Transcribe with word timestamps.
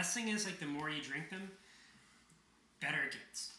best 0.00 0.14
thing 0.14 0.28
is 0.28 0.46
like 0.46 0.58
the 0.58 0.64
more 0.64 0.88
you 0.88 1.02
drink 1.02 1.28
them, 1.28 1.50
better 2.80 3.02
it 3.04 3.12
gets. 3.12 3.52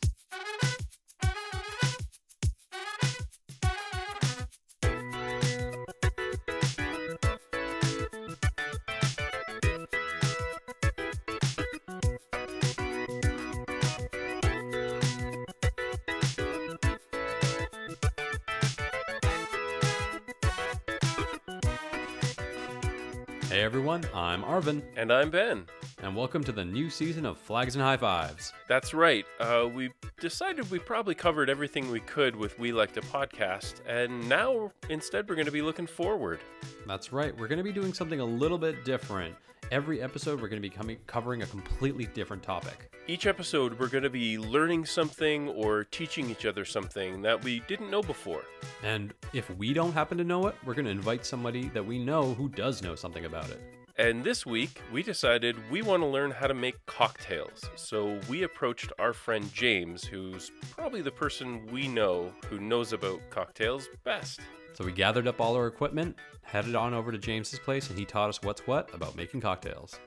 Hey 23.47 23.61
everyone, 23.61 24.05
I'm 24.15 24.41
Arvin, 24.41 24.81
And 24.95 25.13
I'm 25.13 25.29
Ben. 25.29 25.67
And 26.01 26.15
welcome 26.15 26.43
to 26.43 26.51
the 26.51 26.65
new 26.65 26.89
season 26.89 27.27
of 27.27 27.37
Flags 27.37 27.75
and 27.75 27.83
High 27.83 27.97
Fives. 27.97 28.53
That's 28.67 28.91
right. 28.91 29.23
Uh, 29.39 29.69
we 29.71 29.91
decided 30.19 30.69
we 30.71 30.79
probably 30.79 31.13
covered 31.13 31.47
everything 31.47 31.91
we 31.91 31.99
could 31.99 32.35
with 32.35 32.57
We 32.57 32.71
Like 32.71 32.91
to 32.93 33.01
Podcast, 33.01 33.75
and 33.85 34.27
now 34.27 34.71
instead 34.89 35.29
we're 35.29 35.35
going 35.35 35.45
to 35.45 35.51
be 35.51 35.61
looking 35.61 35.85
forward. 35.85 36.39
That's 36.87 37.13
right, 37.13 37.37
we're 37.37 37.47
going 37.47 37.59
to 37.59 37.63
be 37.63 37.71
doing 37.71 37.93
something 37.93 38.19
a 38.19 38.25
little 38.25 38.57
bit 38.57 38.83
different. 38.83 39.35
Every 39.71 40.01
episode, 40.01 40.41
we're 40.41 40.49
going 40.49 40.61
to 40.61 40.67
be 40.67 40.75
coming, 40.75 40.97
covering 41.05 41.43
a 41.43 41.45
completely 41.45 42.05
different 42.05 42.41
topic. 42.41 42.91
Each 43.07 43.27
episode, 43.27 43.79
we're 43.79 43.87
going 43.87 44.03
to 44.03 44.09
be 44.09 44.39
learning 44.39 44.85
something 44.85 45.49
or 45.49 45.83
teaching 45.83 46.29
each 46.29 46.45
other 46.45 46.65
something 46.65 47.21
that 47.21 47.41
we 47.43 47.59
didn't 47.67 47.91
know 47.91 48.01
before. 48.01 48.41
And 48.83 49.13
if 49.33 49.49
we 49.55 49.71
don't 49.71 49.93
happen 49.93 50.17
to 50.17 50.23
know 50.23 50.47
it, 50.47 50.55
we're 50.65 50.73
going 50.73 50.85
to 50.85 50.91
invite 50.91 51.25
somebody 51.25 51.69
that 51.69 51.85
we 51.85 51.99
know 51.99 52.33
who 52.33 52.49
does 52.49 52.81
know 52.81 52.95
something 52.95 53.25
about 53.25 53.49
it. 53.49 53.80
And 54.01 54.23
this 54.23 54.47
week, 54.47 54.81
we 54.91 55.03
decided 55.03 55.55
we 55.69 55.83
want 55.83 56.01
to 56.01 56.07
learn 56.07 56.31
how 56.31 56.47
to 56.47 56.55
make 56.55 56.83
cocktails. 56.87 57.69
So 57.75 58.19
we 58.27 58.41
approached 58.41 58.91
our 58.97 59.13
friend 59.13 59.53
James, 59.53 60.03
who's 60.03 60.51
probably 60.71 61.03
the 61.03 61.11
person 61.11 61.67
we 61.67 61.87
know 61.87 62.33
who 62.47 62.59
knows 62.59 62.93
about 62.93 63.19
cocktails 63.29 63.89
best. 64.03 64.39
So 64.73 64.83
we 64.83 64.91
gathered 64.91 65.27
up 65.27 65.39
all 65.39 65.55
our 65.55 65.67
equipment, 65.67 66.17
headed 66.41 66.73
on 66.73 66.95
over 66.95 67.11
to 67.11 67.19
James's 67.19 67.59
place, 67.59 67.91
and 67.91 67.99
he 67.99 68.03
taught 68.03 68.29
us 68.29 68.41
what's 68.41 68.65
what 68.65 68.91
about 68.91 69.15
making 69.15 69.41
cocktails. 69.41 69.99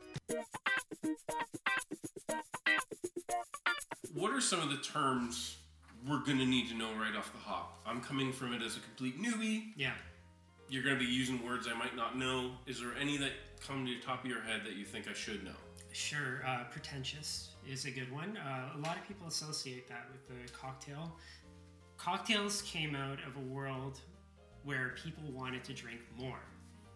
what 4.12 4.32
are 4.32 4.40
some 4.40 4.60
of 4.60 4.70
the 4.70 4.78
terms 4.78 5.58
we're 6.04 6.24
going 6.24 6.38
to 6.38 6.46
need 6.46 6.68
to 6.70 6.74
know 6.74 6.90
right 6.98 7.14
off 7.16 7.32
the 7.32 7.38
hop? 7.38 7.78
I'm 7.86 8.00
coming 8.00 8.32
from 8.32 8.54
it 8.54 8.60
as 8.60 8.76
a 8.76 8.80
complete 8.80 9.22
newbie. 9.22 9.66
Yeah. 9.76 9.92
You're 10.68 10.82
going 10.82 10.98
to 10.98 11.04
be 11.04 11.10
using 11.10 11.44
words 11.44 11.68
I 11.68 11.76
might 11.78 11.94
not 11.94 12.18
know. 12.18 12.52
Is 12.66 12.80
there 12.80 12.92
any 12.98 13.16
that 13.18 13.32
come 13.66 13.86
to 13.86 13.94
the 13.94 14.00
top 14.00 14.24
of 14.24 14.30
your 14.30 14.40
head 14.40 14.62
that 14.64 14.74
you 14.74 14.84
think 14.84 15.08
I 15.08 15.12
should 15.12 15.44
know? 15.44 15.52
Sure, 15.92 16.42
uh, 16.46 16.64
pretentious 16.70 17.50
is 17.70 17.84
a 17.84 17.90
good 17.90 18.10
one. 18.10 18.36
Uh, 18.36 18.70
a 18.76 18.78
lot 18.78 18.96
of 18.96 19.06
people 19.06 19.28
associate 19.28 19.88
that 19.88 20.06
with 20.10 20.26
the 20.26 20.52
cocktail. 20.52 21.16
Cocktails 21.96 22.62
came 22.62 22.96
out 22.96 23.18
of 23.26 23.36
a 23.36 23.54
world 23.54 24.00
where 24.64 24.94
people 25.02 25.22
wanted 25.30 25.62
to 25.64 25.72
drink 25.72 26.00
more, 26.18 26.40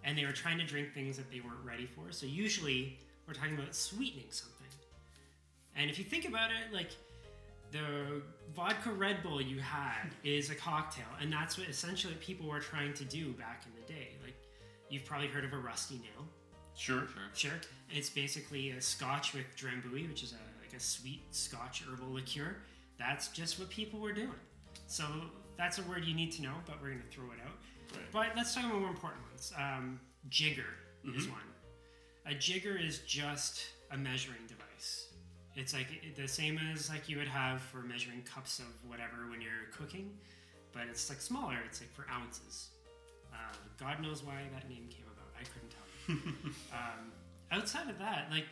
and 0.03 0.19
they 0.19 0.25
were 0.25 0.33
trying 0.33 0.59
to 0.59 0.67
drink 0.67 0.93
things 0.95 1.17
that 1.17 1.31
they 1.31 1.41
weren't 1.41 1.65
ready 1.65 1.87
for. 1.87 2.11
So 2.11 2.27
usually, 2.27 2.99
we're 3.27 3.35
talking 3.35 3.55
about 3.55 3.75
sweetening 3.75 4.27
something. 4.31 4.67
And 5.77 5.89
if 5.89 5.99
you 5.99 6.05
think 6.05 6.27
about 6.27 6.51
it, 6.51 6.75
like 6.75 6.91
the 7.71 8.23
vodka 8.55 8.91
Red 8.91 9.23
Bull 9.23 9.41
you 9.41 9.61
had 9.61 10.11
is 10.25 10.51
a 10.51 10.55
cocktail, 10.55 11.07
and 11.21 11.33
that's 11.33 11.59
what 11.59 11.69
essentially 11.69 12.15
people 12.15 12.49
were 12.49 12.61
trying 12.61 12.95
to 12.95 13.05
do 13.05 13.33
back 13.33 13.65
in 13.67 13.73
the 13.81 13.93
day. 13.93 14.09
Like 14.23 14.37
you've 14.89 15.05
probably 15.05 15.29
heard 15.29 15.45
of 15.45 15.53
a 15.53 15.59
rusty 15.59 15.97
nail. 15.97 16.27
Sure. 16.75 17.07
Sure. 17.09 17.23
Sure. 17.35 17.61
It's 17.91 18.09
basically 18.09 18.71
a 18.71 18.81
scotch 18.81 19.35
with 19.35 19.45
drambuie, 19.57 20.09
which 20.09 20.23
is 20.23 20.33
a, 20.33 20.63
like 20.63 20.75
a 20.77 20.81
sweet 20.81 21.23
scotch 21.33 21.83
herbal 21.91 22.13
liqueur. 22.13 22.57
That's 22.99 23.29
just 23.29 23.59
what 23.59 23.69
people 23.69 24.01
were 24.01 24.13
doing. 24.13 24.31
So 24.87 25.05
that's 25.57 25.79
a 25.79 25.83
word 25.83 26.05
you 26.05 26.15
need 26.15 26.33
to 26.33 26.43
know, 26.43 26.55
but 26.67 26.77
we're 26.81 26.91
going 26.91 27.03
to 27.03 27.09
throw 27.09 27.27
it 27.27 27.41
out. 27.45 27.53
Right. 27.93 28.03
But 28.13 28.37
let's 28.37 28.55
talk 28.55 28.65
about 28.65 28.81
more 28.81 28.91
important 28.91 29.23
ones. 29.31 29.53
Um, 29.57 30.01
jigger 30.29 30.67
is 31.17 31.29
one. 31.29 31.41
A 32.27 32.35
jigger 32.35 32.77
is 32.77 32.99
just 33.01 33.65
a 33.91 33.97
measuring 33.97 34.47
device. 34.47 34.68
It's 35.59 35.75
like 35.75 36.15
the 36.17 36.29
same 36.29 36.57
as 36.73 36.89
like 36.89 37.09
you 37.09 37.19
would 37.19 37.27
have 37.27 37.61
for 37.61 37.79
measuring 37.79 38.23
cups 38.23 38.61
of 38.61 38.67
whatever 38.87 39.29
when 39.29 39.41
you're 39.41 39.67
cooking, 39.77 40.09
but 40.73 40.83
it's 40.89 41.09
like 41.09 41.21
smaller. 41.21 41.57
It's 41.67 41.81
like 41.81 41.93
for 41.93 42.07
ounces. 42.09 42.69
Uh, 43.33 43.37
God 43.77 44.01
knows 44.01 44.23
why 44.23 44.37
that 44.55 44.69
name 44.69 44.89
came 44.89 45.05
about. 45.13 45.29
I 45.35 45.43
couldn't 45.43 45.71
tell 45.75 46.35
you. 46.47 46.53
um, 46.73 47.11
outside 47.51 47.91
of 47.91 47.99
that, 47.99 48.29
like 48.31 48.47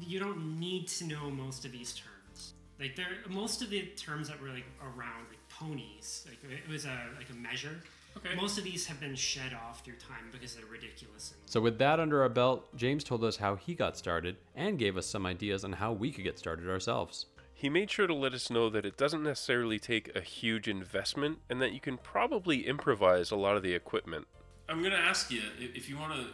you 0.00 0.18
don't 0.18 0.58
need 0.58 0.88
to 0.88 1.04
know 1.04 1.30
most 1.30 1.66
of 1.66 1.72
these 1.72 1.92
terms. 1.92 2.54
Like 2.80 2.96
there, 2.96 3.08
most 3.28 3.60
of 3.60 3.68
the 3.68 3.82
terms 3.96 4.28
that 4.28 4.40
were 4.40 4.48
like 4.48 4.66
around, 4.80 5.26
like 5.28 5.48
ponies, 5.50 6.26
like 6.26 6.38
it 6.50 6.66
was 6.66 6.86
a 6.86 6.98
like 7.18 7.28
a 7.28 7.34
measure. 7.34 7.76
Okay. 8.18 8.34
Most 8.34 8.58
of 8.58 8.64
these 8.64 8.86
have 8.86 9.00
been 9.00 9.14
shed 9.14 9.52
off 9.54 9.84
through 9.84 9.96
time 9.96 10.28
because 10.32 10.54
they're 10.54 10.66
ridiculous. 10.66 11.32
And 11.32 11.50
So, 11.50 11.60
with 11.60 11.78
that 11.78 12.00
under 12.00 12.22
our 12.22 12.28
belt, 12.28 12.74
James 12.76 13.04
told 13.04 13.24
us 13.24 13.36
how 13.36 13.56
he 13.56 13.74
got 13.74 13.96
started 13.96 14.36
and 14.54 14.78
gave 14.78 14.96
us 14.96 15.06
some 15.06 15.26
ideas 15.26 15.64
on 15.64 15.74
how 15.74 15.92
we 15.92 16.10
could 16.10 16.24
get 16.24 16.38
started 16.38 16.68
ourselves. 16.68 17.26
He 17.54 17.68
made 17.68 17.90
sure 17.90 18.06
to 18.06 18.14
let 18.14 18.34
us 18.34 18.50
know 18.50 18.70
that 18.70 18.86
it 18.86 18.96
doesn't 18.96 19.22
necessarily 19.22 19.80
take 19.80 20.14
a 20.14 20.20
huge 20.20 20.68
investment 20.68 21.38
and 21.50 21.60
that 21.60 21.72
you 21.72 21.80
can 21.80 21.98
probably 21.98 22.66
improvise 22.66 23.32
a 23.32 23.36
lot 23.36 23.56
of 23.56 23.64
the 23.64 23.74
equipment. 23.74 24.28
I'm 24.68 24.80
going 24.80 24.92
to 24.92 24.98
ask 24.98 25.30
you 25.30 25.42
if 25.58 25.88
you 25.88 25.98
want 25.98 26.12
to 26.12 26.26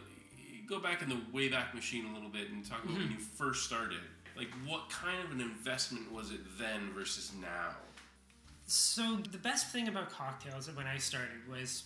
go 0.67 0.81
back 0.81 1.03
in 1.03 1.09
the 1.09 1.21
Wayback 1.33 1.75
Machine 1.75 2.07
a 2.07 2.15
little 2.15 2.29
bit 2.29 2.51
and 2.51 2.65
talk 2.69 2.85
about 2.85 2.97
when 2.97 3.05
mm-hmm. 3.05 3.13
you 3.13 3.19
first 3.19 3.65
started. 3.65 4.01
Like, 4.37 4.49
what 4.67 4.91
kind 4.91 5.25
of 5.25 5.31
an 5.31 5.41
investment 5.41 6.13
was 6.13 6.31
it 6.31 6.41
then 6.59 6.93
versus 6.93 7.33
now? 7.41 7.77
So 8.67 9.17
the 9.31 9.39
best 9.39 9.69
thing 9.69 9.89
about 9.89 10.11
cocktails 10.11 10.71
when 10.75 10.87
I 10.87 10.97
started 10.99 11.47
was 11.51 11.85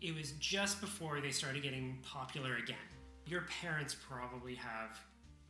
it 0.00 0.14
was 0.14 0.32
just 0.32 0.80
before 0.80 1.20
they 1.20 1.30
started 1.30 1.62
getting 1.62 1.98
popular 2.04 2.56
again. 2.56 2.76
Your 3.26 3.42
parents 3.62 3.94
probably 4.08 4.54
have 4.54 4.98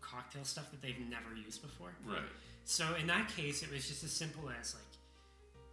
cocktail 0.00 0.44
stuff 0.44 0.70
that 0.70 0.80
they've 0.80 1.00
never 1.10 1.34
used 1.34 1.60
before. 1.62 1.92
Right. 2.06 2.18
So 2.64 2.94
in 3.00 3.06
that 3.08 3.28
case, 3.28 3.62
it 3.62 3.70
was 3.70 3.86
just 3.88 4.04
as 4.04 4.12
simple 4.12 4.48
as 4.60 4.74
like 4.74 4.84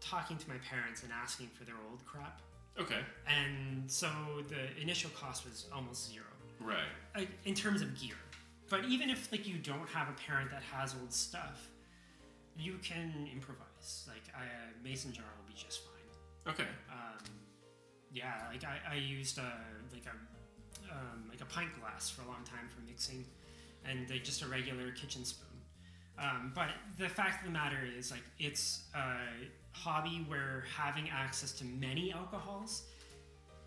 talking 0.01 0.37
to 0.37 0.49
my 0.49 0.55
parents 0.69 1.03
and 1.03 1.11
asking 1.13 1.47
for 1.57 1.63
their 1.63 1.75
old 1.89 2.03
crap. 2.05 2.41
Okay. 2.79 2.99
And 3.27 3.89
so 3.89 4.07
the 4.49 4.81
initial 4.81 5.09
cost 5.11 5.45
was 5.45 5.67
almost 5.73 6.11
zero 6.11 6.25
Right. 6.59 7.27
in 7.45 7.55
terms 7.55 7.81
of 7.81 7.99
gear. 7.99 8.15
But 8.69 8.85
even 8.85 9.09
if 9.09 9.31
like 9.31 9.47
you 9.47 9.57
don't 9.57 9.87
have 9.89 10.09
a 10.09 10.13
parent 10.13 10.51
that 10.51 10.63
has 10.63 10.95
old 10.99 11.13
stuff, 11.13 11.69
you 12.57 12.77
can 12.83 13.27
improvise. 13.33 13.67
Like 14.07 14.23
I, 14.35 14.43
a 14.43 14.83
mason 14.83 15.11
jar 15.13 15.25
will 15.37 15.47
be 15.47 15.59
just 15.59 15.81
fine. 15.85 16.53
Okay. 16.53 16.69
Um, 16.89 17.23
yeah, 18.11 18.43
like 18.51 18.63
I, 18.63 18.93
I 18.93 18.95
used 18.95 19.37
a 19.37 19.51
like 19.93 20.05
a 20.05 20.91
um, 20.91 21.25
like 21.29 21.41
a 21.41 21.45
pint 21.45 21.69
glass 21.79 22.09
for 22.09 22.23
a 22.23 22.27
long 22.27 22.43
time 22.43 22.67
for 22.69 22.81
mixing, 22.87 23.25
and 23.85 24.09
like 24.09 24.23
just 24.23 24.41
a 24.41 24.47
regular 24.47 24.91
kitchen 24.91 25.25
spoon. 25.25 25.47
Um, 26.19 26.51
but 26.53 26.69
the 26.99 27.09
fact 27.09 27.41
of 27.41 27.47
the 27.47 27.51
matter 27.51 27.79
is, 27.97 28.11
like, 28.11 28.23
it's 28.37 28.83
a 28.93 29.15
hobby 29.71 30.23
where 30.27 30.65
having 30.77 31.09
access 31.09 31.51
to 31.53 31.65
many 31.65 32.13
alcohols 32.13 32.83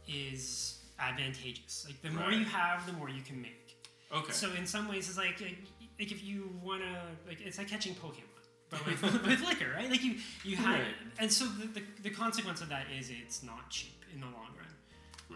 is 0.06 0.84
advantageous. 1.00 1.84
Like, 1.86 2.00
the 2.02 2.10
more 2.10 2.31
you 2.31 2.44
have, 2.44 2.86
the 2.86 2.92
more 2.92 3.08
you 3.08 3.22
can 3.22 3.41
make. 3.42 3.76
Okay. 4.14 4.32
So 4.32 4.48
in 4.56 4.66
some 4.66 4.88
ways, 4.88 5.08
it's 5.08 5.19
like 5.19 5.41
like, 5.41 5.58
like 5.98 6.12
if 6.12 6.22
you 6.22 6.50
wanna 6.62 7.02
like 7.26 7.41
it's 7.41 7.58
like 7.58 7.69
catching 7.69 7.94
Pokemon, 7.94 8.33
but 8.74 9.02
with, 9.02 9.22
with 9.26 9.40
liquor, 9.42 9.72
right? 9.76 9.90
Like 9.90 10.02
you 10.04 10.16
you 10.44 10.56
have, 10.56 10.78
Right. 10.80 10.94
and 11.18 11.30
so 11.32 11.46
the, 11.46 11.66
the 11.66 11.82
the 12.02 12.10
consequence 12.10 12.60
of 12.60 12.68
that 12.70 12.86
is 12.96 13.10
it's 13.10 13.42
not 13.42 13.70
cheap 13.70 14.04
in 14.12 14.20
the 14.20 14.26
long 14.26 14.48
run. 14.56 14.74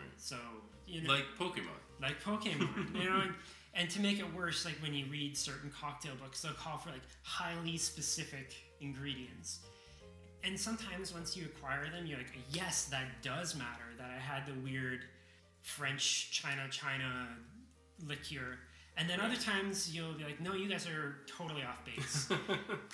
Right. 0.03 0.05
So 0.17 0.37
you 0.87 1.03
know, 1.03 1.13
Like 1.15 1.25
Pokemon. 1.39 1.79
like 2.01 2.23
Pokemon, 2.23 2.95
you 2.95 3.05
know. 3.11 3.21
And, 3.21 3.35
and 3.75 3.91
to 3.91 4.01
make 4.01 4.19
it 4.19 4.35
worse, 4.35 4.65
like 4.65 4.75
when 4.83 4.95
you 4.95 5.05
read 5.11 5.37
certain 5.37 5.71
cocktail 5.71 6.15
books, 6.21 6.41
they'll 6.43 6.53
call 6.55 6.79
for 6.79 6.91
like 6.91 7.03
highly 7.23 7.77
specific 7.77 8.55
ingredients. 8.81 9.61
And 10.45 10.59
sometimes 10.59 11.13
once 11.13 11.37
you 11.37 11.45
acquire 11.47 11.91
them, 11.91 12.07
you're 12.07 12.17
like, 12.19 12.33
yes, 12.51 12.85
that 12.87 13.23
does 13.23 13.55
matter. 13.57 13.85
That 13.99 14.11
I 14.11 14.19
had 14.19 14.47
the 14.47 14.55
weird 14.61 15.01
French 15.63 16.31
China 16.31 16.63
China 16.71 17.29
liqueur. 18.07 18.59
And 18.97 19.09
then 19.09 19.21
other 19.21 19.37
times 19.37 19.95
you'll 19.95 20.15
be 20.15 20.25
like, 20.25 20.41
no, 20.41 20.55
you 20.55 20.69
guys 20.69 20.87
are 20.87 21.17
totally 21.29 21.63
off 21.63 21.85
base. 21.85 22.29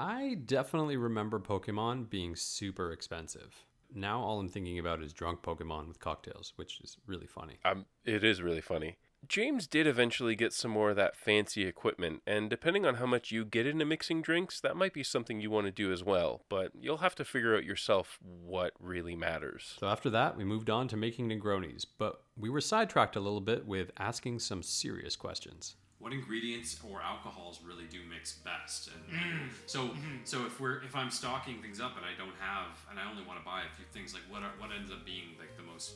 I 0.00 0.38
definitely 0.46 0.96
remember 0.96 1.38
Pokemon 1.38 2.08
being 2.08 2.34
super 2.34 2.90
expensive. 2.90 3.66
Now 3.94 4.22
all 4.22 4.40
I'm 4.40 4.48
thinking 4.48 4.78
about 4.78 5.02
is 5.02 5.12
drunk 5.12 5.42
Pokemon 5.42 5.88
with 5.88 6.00
cocktails, 6.00 6.54
which 6.56 6.80
is 6.80 6.96
really 7.06 7.26
funny. 7.26 7.58
Um, 7.66 7.84
it 8.06 8.24
is 8.24 8.40
really 8.40 8.62
funny. 8.62 8.96
James 9.28 9.66
did 9.66 9.86
eventually 9.86 10.34
get 10.34 10.54
some 10.54 10.70
more 10.70 10.88
of 10.88 10.96
that 10.96 11.16
fancy 11.16 11.66
equipment, 11.66 12.22
and 12.26 12.48
depending 12.48 12.86
on 12.86 12.94
how 12.94 13.04
much 13.04 13.30
you 13.30 13.44
get 13.44 13.66
into 13.66 13.84
mixing 13.84 14.22
drinks, 14.22 14.58
that 14.62 14.74
might 14.74 14.94
be 14.94 15.02
something 15.02 15.38
you 15.38 15.50
want 15.50 15.66
to 15.66 15.70
do 15.70 15.92
as 15.92 16.02
well, 16.02 16.46
but 16.48 16.72
you'll 16.74 16.96
have 16.98 17.14
to 17.16 17.24
figure 17.24 17.54
out 17.54 17.64
yourself 17.64 18.18
what 18.22 18.72
really 18.80 19.14
matters. 19.14 19.76
So 19.78 19.86
after 19.86 20.08
that, 20.08 20.34
we 20.34 20.44
moved 20.44 20.70
on 20.70 20.88
to 20.88 20.96
making 20.96 21.28
Negronis, 21.28 21.84
but 21.98 22.22
we 22.38 22.48
were 22.48 22.62
sidetracked 22.62 23.16
a 23.16 23.20
little 23.20 23.42
bit 23.42 23.66
with 23.66 23.90
asking 23.98 24.38
some 24.38 24.62
serious 24.62 25.14
questions. 25.14 25.76
What 26.00 26.12
ingredients 26.12 26.80
or 26.90 27.00
alcohols 27.02 27.60
really 27.64 27.84
do 27.90 27.98
mix 28.08 28.32
best 28.32 28.88
and 28.88 29.50
so 29.66 29.90
so 30.24 30.44
if 30.46 30.58
we're 30.60 30.82
if 30.82 30.96
i'm 30.96 31.10
stocking 31.10 31.60
things 31.62 31.80
up 31.80 31.96
and 31.96 32.04
i 32.04 32.16
don't 32.18 32.34
have 32.40 32.72
and 32.90 32.98
i 32.98 33.08
only 33.08 33.22
want 33.24 33.38
to 33.38 33.44
buy 33.44 33.60
a 33.60 33.70
few 33.76 33.84
things 33.92 34.14
like 34.14 34.22
what 34.30 34.42
are, 34.42 34.52
what 34.58 34.70
ends 34.76 34.90
up 34.90 35.04
being 35.04 35.36
like 35.38 35.54
the 35.56 35.62
most 35.62 35.92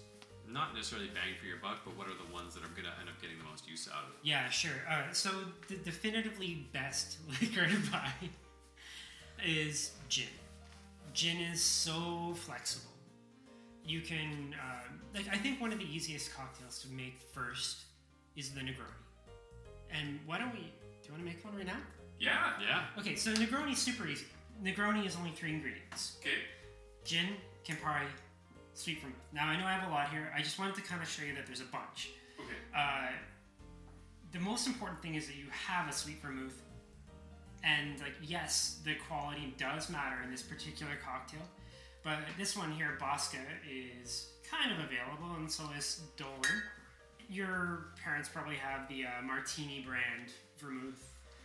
not 0.47 0.75
necessarily 0.75 1.09
bang 1.09 1.33
for 1.41 1.47
your 1.47 1.57
buck 1.57 1.79
but 1.87 1.97
what 1.97 2.07
are 2.07 2.19
the 2.21 2.31
ones 2.33 2.53
that 2.55 2.63
i'm 2.63 2.75
gonna 2.77 2.93
end 3.01 3.09
up 3.09 3.19
getting 3.21 3.39
the 3.39 3.45
most 3.45 3.67
use 3.67 3.89
out 3.91 4.05
of 4.05 4.11
Yeah, 4.23 4.49
sure. 4.51 4.81
Uh, 4.89 5.11
so 5.13 5.31
the 5.69 5.77
definitively 5.77 6.67
best 6.73 7.17
liquor 7.41 7.67
to 7.67 7.91
buy 7.91 8.11
is 9.45 9.93
gin. 10.09 10.27
Gin 11.13 11.39
is 11.39 11.63
so 11.63 12.35
flexible. 12.35 12.91
You 13.87 14.01
can, 14.01 14.55
uh, 14.61 14.89
like, 15.15 15.27
I 15.31 15.37
think 15.37 15.61
one 15.61 15.73
of 15.73 15.79
the 15.79 15.85
easiest 15.85 16.35
cocktails 16.35 16.79
to 16.81 16.89
make 16.89 17.21
first 17.33 17.85
is 18.37 18.51
the 18.51 18.61
Negroni. 18.61 19.01
And 19.95 20.19
why 20.27 20.39
don't 20.39 20.53
we? 20.53 20.61
Do 20.61 21.07
you 21.07 21.13
want 21.13 21.25
to 21.25 21.31
make 21.31 21.45
one 21.45 21.57
right 21.57 21.67
now? 21.67 21.79
Yeah. 22.19 22.53
yeah 22.61 22.83
Okay, 22.99 23.17
so 23.17 23.33
Negroni 23.35 23.73
is 23.73 23.79
super 23.79 24.07
easy. 24.07 24.27
Negroni 24.63 25.07
is 25.07 25.17
only 25.17 25.31
three 25.31 25.51
ingredients: 25.51 26.17
Okay. 26.21 26.31
gin, 27.05 27.27
Campari, 27.67 28.07
sweet 28.75 29.01
vermouth. 29.01 29.17
Now 29.33 29.49
I 29.49 29.59
know 29.59 29.67
I 29.67 29.73
have 29.73 29.89
a 29.89 29.93
lot 29.93 30.11
here. 30.11 30.33
I 30.37 30.43
just 30.43 30.59
wanted 30.59 30.75
to 30.77 30.83
kind 30.83 31.03
of 31.03 31.09
show 31.09 31.25
you 31.25 31.35
that 31.35 31.47
there's 31.47 31.61
a 31.61 31.71
bunch. 31.73 32.11
Okay. 32.39 32.59
Uh, 32.77 33.09
the 34.33 34.41
most 34.41 34.67
important 34.67 35.01
thing 35.03 35.15
is 35.15 35.27
that 35.27 35.37
you 35.37 35.47
have 35.51 35.89
a 35.89 35.93
sweet 35.93 36.21
vermouth. 36.21 36.61
And 37.63 37.99
like 38.01 38.15
yes, 38.23 38.81
the 38.85 38.95
quality 39.09 39.55
does 39.59 39.89
matter 39.89 40.17
in 40.23 40.31
this 40.31 40.43
particular 40.43 40.93
cocktail, 41.03 41.41
but 42.03 42.19
this 42.39 42.57
one 42.57 42.71
here, 42.73 42.99
Bosca, 43.01 43.39
is 43.69 44.29
kind 44.49 44.71
of 44.71 44.79
available, 44.79 45.35
and 45.37 45.51
so 45.51 45.65
is 45.77 46.03
Dolin. 46.17 46.61
Your 47.31 47.87
parents 48.03 48.29
probably 48.29 48.57
have 48.57 48.89
the 48.89 49.05
uh, 49.07 49.23
Martini 49.23 49.85
brand 49.87 50.31
vermouth. 50.59 51.03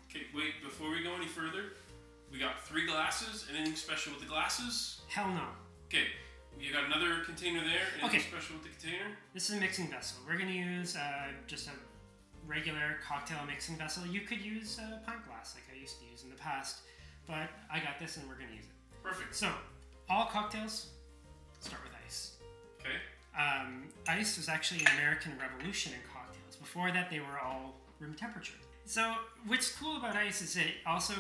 Okay. 0.10 0.26
Wait. 0.36 0.62
Before 0.64 0.90
we 0.92 1.04
go 1.04 1.14
any 1.16 1.28
further, 1.28 1.74
we 2.32 2.40
got 2.40 2.62
three 2.68 2.86
glasses. 2.86 3.46
Anything 3.54 3.76
special 3.76 4.12
with 4.14 4.22
the 4.22 4.28
glasses? 4.28 5.02
Hell 5.08 5.30
no. 5.30 5.44
Okay. 5.88 6.06
You 6.60 6.74
got 6.74 6.86
another 6.86 7.24
container 7.26 7.62
there. 7.62 7.88
Anything 8.02 8.20
Okay. 8.20 8.20
special 8.20 8.56
with 8.58 8.64
the 8.64 8.70
container? 8.70 9.16
This 9.34 9.50
is 9.50 9.56
a 9.58 9.60
mixing 9.60 9.88
vessel. 9.90 10.20
We're 10.28 10.38
gonna 10.38 10.52
use 10.52 10.96
uh, 10.96 11.28
just 11.48 11.68
a 11.68 11.72
regular 12.46 12.98
cocktail 13.08 13.38
mixing 13.48 13.78
vessel. 13.78 14.06
You 14.06 14.22
could 14.22 14.42
use 14.42 14.78
a 14.80 15.00
pint 15.06 15.26
glass 15.26 15.56
like 15.56 15.64
I 15.74 15.80
used 15.80 16.00
to 16.02 16.06
use 16.06 16.24
in 16.24 16.30
the 16.30 16.36
past, 16.36 16.80
but 17.28 17.50
I 17.72 17.80
got 17.80 17.98
this 18.00 18.18
and 18.18 18.28
we're 18.28 18.36
gonna 18.36 18.56
use 18.56 18.66
it. 18.66 19.04
Perfect. 19.04 19.36
So, 19.36 19.50
all 20.10 20.26
cocktails 20.26 20.88
start 21.62 21.82
with 21.84 21.94
ice. 22.06 22.36
Okay. 22.82 22.96
Um, 23.38 23.86
ice 24.08 24.38
was 24.38 24.50
actually 24.50 24.82
an 24.82 24.92
American 24.98 25.34
revolution 25.40 25.94
in 25.94 26.00
cocktails. 26.12 26.56
Before 26.56 26.92
that, 26.92 27.10
they 27.10 27.20
were 27.20 27.40
all 27.44 27.76
room 28.00 28.14
temperature. 28.16 28.54
So, 28.86 29.14
what's 29.46 29.72
cool 29.72 29.98
about 29.98 30.16
ice 30.16 30.42
is 30.42 30.56
it 30.56 30.74
also 30.86 31.14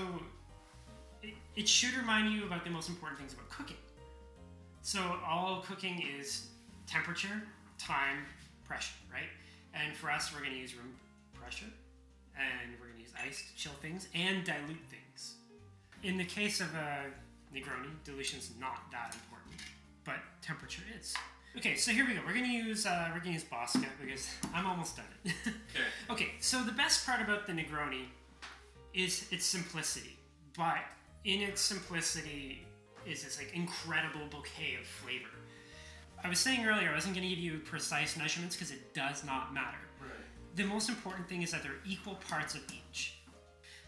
it, 1.21 1.33
it 1.56 1.67
should 1.67 1.95
remind 1.95 2.33
you 2.33 2.45
about 2.45 2.63
the 2.63 2.69
most 2.69 2.89
important 2.89 3.19
things 3.19 3.33
about 3.33 3.50
cooking. 3.50 3.77
So, 4.81 5.00
all 5.27 5.63
cooking 5.67 6.03
is 6.19 6.47
temperature, 6.88 7.44
time, 7.77 8.25
pressure, 8.65 8.95
right? 9.11 9.29
And 9.73 9.95
for 9.95 10.09
us, 10.09 10.33
we're 10.33 10.39
going 10.39 10.53
to 10.53 10.59
use 10.59 10.75
room 10.75 10.95
pressure, 11.39 11.71
and 12.35 12.71
we're 12.79 12.88
going 12.88 12.97
to 12.97 13.03
use 13.03 13.13
ice 13.23 13.44
to 13.50 13.56
chill 13.56 13.77
things 13.81 14.07
and 14.15 14.44
dilute 14.44 14.85
things. 14.89 15.35
In 16.03 16.17
the 16.17 16.25
case 16.25 16.61
of 16.61 16.73
a 16.73 17.06
Negroni, 17.53 17.91
dilution's 18.03 18.51
not 18.59 18.91
that 18.91 19.15
important, 19.15 19.61
but 20.06 20.15
temperature 20.41 20.83
is. 21.00 21.13
Okay, 21.57 21.75
so 21.75 21.92
here 21.92 22.06
we 22.07 22.13
go. 22.13 22.22
We're 22.25 22.34
gonna 22.34 22.48
use 22.48 22.86
uh, 22.86 23.10
we're 23.13 23.19
gonna 23.19 23.31
use 23.34 23.44
Bosca 23.44 23.86
because 24.01 24.30
I'm 24.54 24.66
almost 24.66 24.96
done 24.98 25.06
it. 25.25 25.34
Okay. 26.10 26.24
okay, 26.25 26.31
so 26.40 26.63
the 26.63 26.72
best 26.72 27.06
part 27.06 27.22
about 27.22 27.46
the 27.48 27.54
Negroni 27.54 28.06
is 28.94 29.28
its 29.31 29.46
simplicity, 29.46 30.18
but 30.57 30.80
in 31.25 31.42
its 31.42 31.62
simplicity 31.62 32.66
is 33.06 33.24
this 33.24 33.38
like 33.38 33.51
incredible 33.54 34.22
bouquet 34.30 34.78
of 34.80 34.86
flavor. 34.86 35.30
I 36.24 36.30
was 36.30 36.40
saying 36.40 36.66
earlier 36.66 36.90
I 36.90 36.94
wasn't 36.96 37.16
gonna 37.16 37.30
give 37.30 37.40
you 37.40 37.60
precise 37.60 38.18
measurements 38.18 38.56
because 38.56 38.72
it 38.72 38.94
does 38.94 39.24
not 39.25 39.54
matter. 39.54 39.78
Right. 40.02 40.12
The 40.56 40.63
most 40.66 40.90
important 40.90 41.28
thing 41.30 41.42
is 41.42 41.52
that 41.52 41.63
they're 41.63 41.81
equal 41.86 42.16
parts 42.30 42.56
of 42.56 42.62
each. 42.72 43.16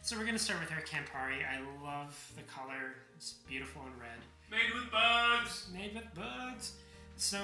So 0.01 0.17
we're 0.17 0.25
gonna 0.25 0.39
start 0.39 0.59
with 0.59 0.71
our 0.71 0.81
Campari. 0.81 1.43
I 1.45 1.61
love 1.83 2.15
the 2.35 2.43
color. 2.43 2.95
It's 3.15 3.33
beautiful 3.47 3.83
and 3.85 3.99
red. 3.99 4.19
Made 4.49 4.73
with 4.73 4.91
bugs. 4.91 5.67
Made 5.73 5.93
with 5.93 6.13
bugs. 6.15 6.73
So 7.21 7.37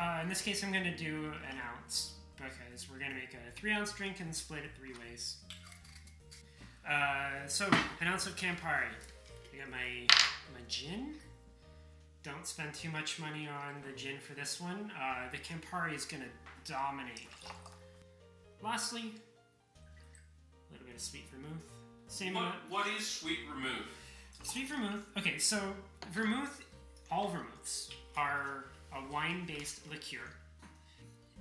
uh, 0.00 0.20
in 0.22 0.28
this 0.30 0.40
case, 0.40 0.64
I'm 0.64 0.72
gonna 0.72 0.96
do 0.96 1.32
an 1.50 1.58
ounce 1.76 2.12
because 2.34 2.88
we're 2.90 2.98
gonna 2.98 3.14
make 3.14 3.34
a 3.34 3.54
three 3.54 3.70
ounce 3.70 3.92
drink 3.92 4.20
and 4.20 4.34
split 4.34 4.60
it 4.60 4.70
three 4.74 4.94
ways. 4.94 5.36
Uh, 6.88 7.46
so 7.46 7.68
an 8.00 8.08
ounce 8.08 8.26
of 8.26 8.36
Campari. 8.36 8.88
I 9.52 9.58
got 9.58 9.70
my 9.70 10.06
my 10.54 10.60
gin. 10.66 11.16
Don't 12.22 12.46
spend 12.46 12.72
too 12.72 12.88
much 12.88 13.20
money 13.20 13.46
on 13.46 13.82
the 13.86 13.94
gin 13.94 14.18
for 14.18 14.32
this 14.32 14.58
one. 14.58 14.90
Uh, 14.98 15.30
the 15.30 15.36
Campari 15.36 15.94
is 15.94 16.06
gonna 16.06 16.24
dominate. 16.64 17.28
Lastly, 18.62 19.12
a 19.76 20.72
little 20.72 20.86
bit 20.86 20.94
of 20.94 21.02
sweet 21.02 21.24
vermouth. 21.30 21.60
Same 22.08 22.32
What, 22.32 22.40
amount. 22.40 22.56
what 22.70 22.86
is 22.98 23.06
sweet 23.06 23.40
vermouth? 23.46 23.84
Sweet 24.42 24.68
vermouth. 24.68 25.02
Okay, 25.18 25.36
so 25.36 25.60
vermouth, 26.12 26.62
all 27.10 27.28
vermouths 27.28 27.90
are 28.16 28.64
a 28.96 29.12
wine-based 29.12 29.88
liqueur. 29.90 30.28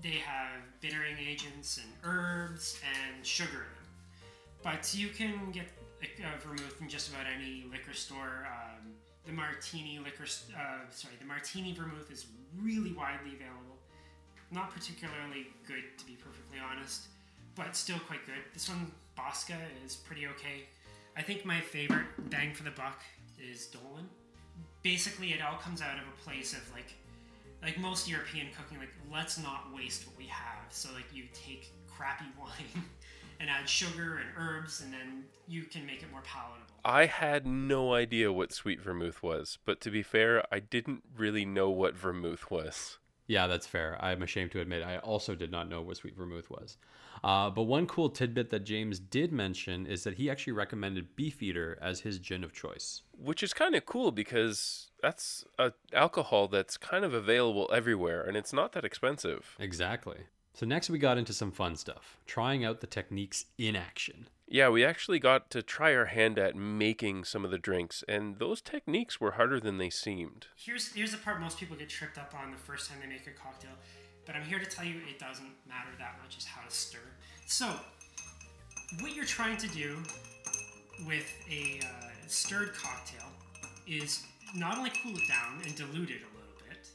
They 0.01 0.17
have 0.25 0.61
bittering 0.79 1.17
agents 1.19 1.77
and 1.77 1.87
herbs 2.03 2.79
and 2.81 3.25
sugar 3.25 3.49
in 3.49 3.53
them. 3.59 3.87
But 4.63 4.93
you 4.95 5.09
can 5.09 5.51
get 5.51 5.67
vermouth 6.43 6.75
from 6.77 6.87
just 6.87 7.09
about 7.09 7.25
any 7.35 7.65
liquor 7.71 7.93
store. 7.93 8.47
Um, 8.47 8.93
the 9.25 9.31
Martini 9.31 9.99
liquor, 10.03 10.23
uh, 10.23 10.89
sorry, 10.89 11.13
the 11.19 11.25
Martini 11.25 11.73
vermouth 11.73 12.11
is 12.11 12.25
really 12.59 12.93
widely 12.93 13.35
available. 13.35 13.77
Not 14.51 14.73
particularly 14.73 15.47
good, 15.67 15.83
to 15.97 16.05
be 16.05 16.13
perfectly 16.13 16.57
honest, 16.59 17.07
but 17.55 17.75
still 17.75 17.99
quite 17.99 18.25
good. 18.25 18.43
This 18.53 18.67
one, 18.67 18.91
Bosca, 19.17 19.57
is 19.85 19.95
pretty 19.95 20.27
okay. 20.27 20.65
I 21.15 21.21
think 21.21 21.45
my 21.45 21.59
favorite 21.59 22.07
bang 22.29 22.53
for 22.53 22.63
the 22.63 22.71
buck 22.71 23.01
is 23.39 23.67
Dolin. 23.67 24.05
Basically, 24.83 25.33
it 25.33 25.41
all 25.41 25.57
comes 25.57 25.81
out 25.81 25.97
of 25.97 26.03
a 26.03 26.23
place 26.23 26.53
of 26.53 26.71
like, 26.73 26.95
like 27.61 27.77
most 27.79 28.09
European 28.09 28.47
cooking, 28.57 28.79
like 28.79 28.93
let's 29.11 29.37
not 29.37 29.73
waste 29.73 30.07
what 30.07 30.17
we 30.17 30.25
have. 30.25 30.65
So 30.69 30.89
like 30.93 31.05
you 31.13 31.25
take 31.33 31.73
crappy 31.87 32.25
wine 32.39 32.85
and 33.39 33.49
add 33.49 33.67
sugar 33.67 34.17
and 34.17 34.29
herbs, 34.37 34.81
and 34.81 34.93
then 34.93 35.23
you 35.47 35.63
can 35.63 35.85
make 35.85 36.03
it 36.03 36.11
more 36.11 36.21
palatable. 36.21 36.67
I 36.83 37.05
had 37.05 37.45
no 37.45 37.93
idea 37.93 38.31
what 38.31 38.51
sweet 38.51 38.81
vermouth 38.81 39.21
was, 39.21 39.57
but 39.65 39.81
to 39.81 39.91
be 39.91 40.01
fair, 40.01 40.43
I 40.51 40.59
didn't 40.59 41.03
really 41.15 41.45
know 41.45 41.69
what 41.69 41.95
vermouth 41.95 42.49
was. 42.49 42.97
Yeah, 43.31 43.47
that's 43.47 43.65
fair. 43.65 43.97
I'm 44.03 44.23
ashamed 44.23 44.51
to 44.51 44.59
admit 44.59 44.83
I 44.83 44.97
also 44.97 45.35
did 45.35 45.51
not 45.51 45.69
know 45.69 45.81
what 45.81 45.95
sweet 45.95 46.17
vermouth 46.17 46.49
was. 46.49 46.75
Uh, 47.23 47.49
but 47.49 47.61
one 47.63 47.87
cool 47.87 48.09
tidbit 48.09 48.49
that 48.49 48.65
James 48.65 48.99
did 48.99 49.31
mention 49.31 49.87
is 49.87 50.03
that 50.03 50.15
he 50.15 50.29
actually 50.29 50.51
recommended 50.51 51.15
Beefeater 51.15 51.79
as 51.81 52.01
his 52.01 52.19
gin 52.19 52.43
of 52.43 52.51
choice. 52.51 53.03
Which 53.17 53.41
is 53.41 53.53
kind 53.53 53.73
of 53.73 53.85
cool 53.85 54.11
because 54.11 54.89
that's 55.01 55.45
a 55.57 55.71
alcohol 55.93 56.49
that's 56.49 56.75
kind 56.75 57.05
of 57.05 57.13
available 57.13 57.69
everywhere 57.73 58.21
and 58.21 58.35
it's 58.35 58.51
not 58.51 58.73
that 58.73 58.83
expensive. 58.83 59.55
Exactly. 59.59 60.17
So 60.53 60.65
next 60.65 60.89
we 60.89 60.99
got 60.99 61.17
into 61.17 61.31
some 61.31 61.53
fun 61.53 61.77
stuff, 61.77 62.17
trying 62.27 62.65
out 62.65 62.81
the 62.81 62.87
techniques 62.87 63.45
in 63.57 63.77
action. 63.77 64.27
Yeah, 64.53 64.67
we 64.67 64.83
actually 64.83 65.17
got 65.17 65.49
to 65.51 65.63
try 65.63 65.95
our 65.95 66.07
hand 66.07 66.37
at 66.37 66.57
making 66.57 67.23
some 67.23 67.45
of 67.45 67.51
the 67.51 67.57
drinks, 67.57 68.03
and 68.09 68.37
those 68.37 68.59
techniques 68.59 69.21
were 69.21 69.31
harder 69.31 69.61
than 69.61 69.77
they 69.77 69.89
seemed. 69.89 70.47
Here's 70.57 70.91
here's 70.91 71.13
the 71.13 71.17
part 71.19 71.39
most 71.39 71.57
people 71.57 71.77
get 71.77 71.87
tripped 71.87 72.17
up 72.17 72.33
on 72.37 72.51
the 72.51 72.57
first 72.57 72.89
time 72.89 72.99
they 73.01 73.07
make 73.07 73.25
a 73.27 73.31
cocktail, 73.31 73.71
but 74.25 74.35
I'm 74.35 74.43
here 74.43 74.59
to 74.59 74.65
tell 74.65 74.83
you 74.83 74.95
it 75.09 75.19
doesn't 75.19 75.47
matter 75.69 75.91
that 75.99 76.17
much 76.21 76.35
as 76.37 76.43
how 76.43 76.67
to 76.67 76.75
stir. 76.75 76.99
So, 77.47 77.69
what 78.99 79.15
you're 79.15 79.23
trying 79.23 79.55
to 79.55 79.69
do 79.69 79.99
with 81.07 81.33
a 81.49 81.79
uh, 81.85 82.09
stirred 82.27 82.73
cocktail 82.73 83.29
is 83.87 84.25
not 84.53 84.77
only 84.77 84.91
cool 85.01 85.15
it 85.15 85.29
down 85.29 85.61
and 85.65 85.73
dilute 85.77 86.09
it 86.09 86.23
a 86.23 86.31
little 86.35 86.57
bit, 86.67 86.89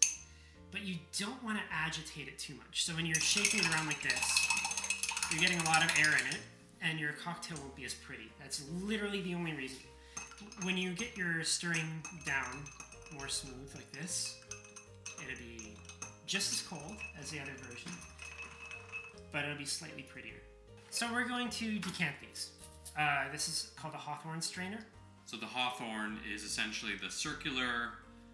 but 0.70 0.82
you 0.82 0.96
don't 1.18 1.42
want 1.42 1.56
to 1.56 1.64
agitate 1.72 2.28
it 2.28 2.38
too 2.38 2.54
much. 2.56 2.84
So 2.84 2.92
when 2.92 3.06
you're 3.06 3.14
shaking 3.14 3.60
it 3.60 3.72
around 3.72 3.86
like 3.86 4.02
this, 4.02 4.48
you're 5.30 5.40
getting 5.40 5.58
a 5.58 5.64
lot 5.64 5.82
of 5.82 5.90
air 5.98 6.12
in 6.20 6.34
it, 6.34 6.40
and 6.82 6.98
your 7.00 7.12
cocktail 7.12 7.58
won't 7.60 7.74
be 7.76 7.84
as 7.84 7.94
pretty. 7.94 8.30
That's 8.40 8.64
literally 8.82 9.22
the 9.22 9.34
only 9.34 9.54
reason. 9.54 9.80
When 10.62 10.76
you 10.76 10.92
get 10.94 11.16
your 11.16 11.42
stirring 11.44 12.02
down 12.26 12.64
more 13.14 13.28
smooth 13.28 13.74
like 13.74 13.90
this, 13.92 14.36
it'll 15.22 15.38
be 15.38 15.76
just 16.26 16.52
as 16.52 16.62
cold 16.62 16.96
as 17.20 17.30
the 17.30 17.40
other 17.40 17.52
version. 17.68 17.90
but 19.32 19.44
it'll 19.44 19.58
be 19.58 19.64
slightly 19.64 20.02
prettier. 20.02 20.40
So 20.90 21.06
we're 21.12 21.28
going 21.28 21.50
to 21.50 21.78
decant 21.78 22.14
these. 22.20 22.50
Uh, 22.98 23.24
this 23.30 23.48
is 23.48 23.70
called 23.76 23.94
a 23.94 23.98
Hawthorne 23.98 24.40
strainer. 24.40 24.78
So 25.26 25.36
the 25.36 25.46
Hawthorne 25.46 26.18
is 26.32 26.42
essentially 26.42 26.92
the 27.02 27.10
circular 27.10 27.90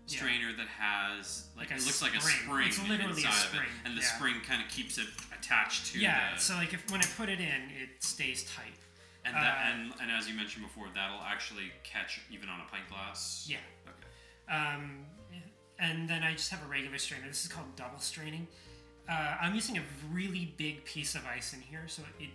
Yeah. 0.09 0.19
strainer 0.19 0.53
that 0.57 0.67
has 0.69 1.47
like, 1.57 1.71
Like 1.71 1.79
it 1.81 1.85
looks 1.87 2.03
like 2.03 2.15
a 2.15 2.21
spring. 2.21 2.37
spring 2.45 2.67
It's 2.69 2.79
literally 2.89 3.23
a 3.23 3.27
inside 3.27 3.49
of 3.49 3.55
it, 3.55 3.69
and 3.85 3.97
the 3.97 4.01
yeah. 4.03 4.17
spring 4.17 4.35
kind 4.47 4.61
of 4.63 4.69
keeps 4.69 4.99
it 4.99 5.07
attached 5.39 5.93
to 5.93 6.01
yeah. 6.01 6.35
the 6.35 6.41
So 6.41 6.55
like 6.55 6.73
if 6.75 6.91
when 6.91 7.01
I 7.01 7.07
put 7.17 7.29
it 7.29 7.41
in, 7.41 7.71
it 7.81 8.03
stays 8.03 8.45
tight. 8.45 8.75
and 9.25 9.35
that 9.35 9.59
uh, 9.59 9.71
and, 9.73 9.93
and 10.03 10.11
as 10.11 10.29
you 10.29 10.35
mentioned 10.35 10.65
before, 10.65 10.89
that'll 10.95 11.21
actually 11.23 11.71
catch 11.85 12.21
even 12.31 12.49
on 12.49 12.61
a 12.61 12.71
pint 12.71 12.89
glass. 12.89 13.47
Yeah. 13.49 13.59
Okay. 13.87 14.55
Um, 14.57 15.07
and 15.79 16.09
then 16.09 16.23
I 16.23 16.33
just 16.33 16.51
have 16.51 16.63
a 16.65 16.69
regular 16.69 16.99
strainer. 16.99 17.27
This 17.29 17.45
is 17.45 17.49
called 17.51 17.75
double 17.77 17.99
straining. 17.99 18.47
Uh, 19.09 19.37
I'm 19.41 19.55
using 19.55 19.79
a 19.79 19.83
really 20.13 20.55
big 20.57 20.85
piece 20.85 21.15
of 21.15 21.27
ice 21.27 21.55
in 21.55 21.61
here, 21.61 21.85
so 21.87 22.03
it 22.21 22.29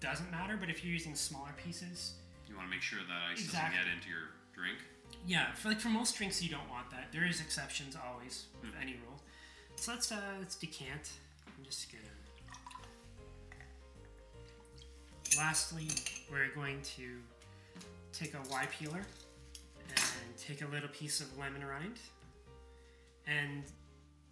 doesn't 0.00 0.30
matter. 0.30 0.56
But 0.58 0.68
if 0.70 0.82
you're 0.84 0.92
using 0.92 1.14
smaller 1.14 1.54
pieces, 1.64 2.14
You 2.48 2.56
want 2.56 2.68
to 2.68 2.70
make 2.70 2.82
sure 2.82 2.98
that 3.00 3.30
ice 3.32 3.40
Exactly. 3.44 3.76
doesn't 3.78 3.86
get 3.88 3.96
into 3.96 4.08
your 4.10 4.28
drink. 4.54 4.78
Yeah, 5.26 5.52
for 5.54 5.68
like 5.68 5.80
for 5.80 5.88
most 5.88 6.16
drinks, 6.16 6.42
you 6.42 6.50
don't 6.50 6.68
want 6.70 6.90
that. 6.90 7.08
There 7.12 7.24
is 7.26 7.40
exceptions 7.40 7.96
always 7.96 8.46
with 8.60 8.72
any 8.80 8.92
rule. 9.06 9.20
So 9.76 9.92
let's 9.92 10.10
uh, 10.12 10.16
let's 10.38 10.56
decant. 10.56 11.10
I'm 11.46 11.64
just 11.64 11.90
gonna. 11.90 12.02
Lastly, 15.38 15.88
we're 16.30 16.48
going 16.54 16.80
to 16.96 17.18
take 18.12 18.34
a 18.34 18.40
Y 18.50 18.66
peeler 18.78 18.98
and 19.88 20.36
take 20.38 20.62
a 20.62 20.66
little 20.66 20.88
piece 20.90 21.20
of 21.20 21.38
lemon 21.38 21.64
rind 21.64 21.98
and 23.26 23.62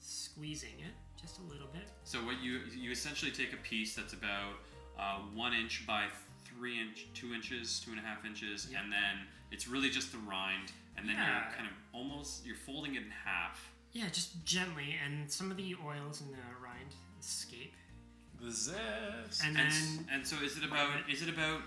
squeezing 0.01 0.79
it 0.79 0.93
just 1.21 1.39
a 1.39 1.43
little 1.53 1.69
bit. 1.73 1.85
So 2.05 2.19
what 2.25 2.43
you 2.43 2.61
you 2.77 2.91
essentially 2.91 3.31
take 3.31 3.53
a 3.53 3.57
piece 3.59 3.95
that's 3.95 4.13
about 4.13 4.55
uh, 4.99 5.19
one 5.35 5.55
inch 5.55 5.87
by 5.87 6.05
three 6.45 6.79
inch, 6.81 7.07
two 7.15 7.33
inches, 7.33 7.81
two 7.81 7.93
and 7.93 8.01
a 8.01 8.03
half 8.03 8.25
inches, 8.27 8.69
Yeah. 8.71 8.83
and 8.83 8.93
then 8.93 9.27
it's 9.51 9.67
really 9.69 9.89
just 9.91 10.13
the 10.13 10.19
rind, 10.19 10.73
and 10.97 11.09
then 11.09 11.17
Yeah. 11.17 11.45
you're 11.45 11.57
kind 11.57 11.67
of 11.67 11.73
almost 11.93 12.45
you're 12.47 12.57
folding 12.57 12.95
it 12.95 13.03
in 13.03 13.11
half. 13.11 13.71
Yeah, 13.93 14.09
just 14.09 14.45
gently, 14.45 14.97
and 15.05 15.31
some 15.31 15.51
of 15.51 15.57
the 15.57 15.75
oils 15.85 16.21
in 16.21 16.29
the 16.31 16.37
rind 16.63 16.95
escape. 17.21 17.75
The 18.41 18.51
zest. 18.51 19.45
And 19.45 19.57
And, 19.59 19.71
then 19.73 20.07
and 20.13 20.27
so 20.27 20.37
is 20.43 20.57
it 20.57 20.65
about 20.65 21.09
is 21.11 21.23
it 21.23 21.29
about 21.29 21.63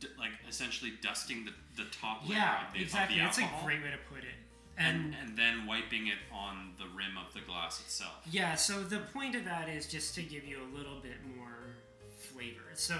d- 0.00 0.08
like 0.18 0.32
essentially 0.48 0.92
dusting 1.02 1.44
the, 1.44 1.52
the 1.76 1.88
top 1.90 2.28
layer 2.28 2.38
yeah, 2.38 2.66
of 2.66 2.72
the, 2.72 2.80
exactly. 2.82 3.20
of 3.20 3.34
the 3.34 3.40
That's 3.42 3.52
a 3.62 3.64
great 3.64 3.82
way 3.82 3.90
to 3.90 3.98
put 4.12 4.24
it. 4.24 4.34
and, 4.78 4.96
And 4.96 5.14
and 5.22 5.38
then 5.38 5.66
wiping 5.66 6.06
it 6.08 6.18
on 6.32 6.72
the 6.78 6.86
rim 6.96 7.16
of 7.18 7.32
the 7.34 7.40
glass 7.40 7.80
itself. 7.80 8.26
Yeah, 8.30 8.54
so 8.56 8.82
the 8.82 9.00
point 9.00 9.34
of 9.36 9.44
that 9.44 9.68
is 9.68 9.86
just 9.86 10.14
to 10.16 10.22
give 10.22 10.44
you 10.44 10.58
a 10.62 10.68
little 10.76 11.00
bit 11.00 11.18
more 11.36 11.76
flavor. 12.32 12.64
So, 12.74 12.96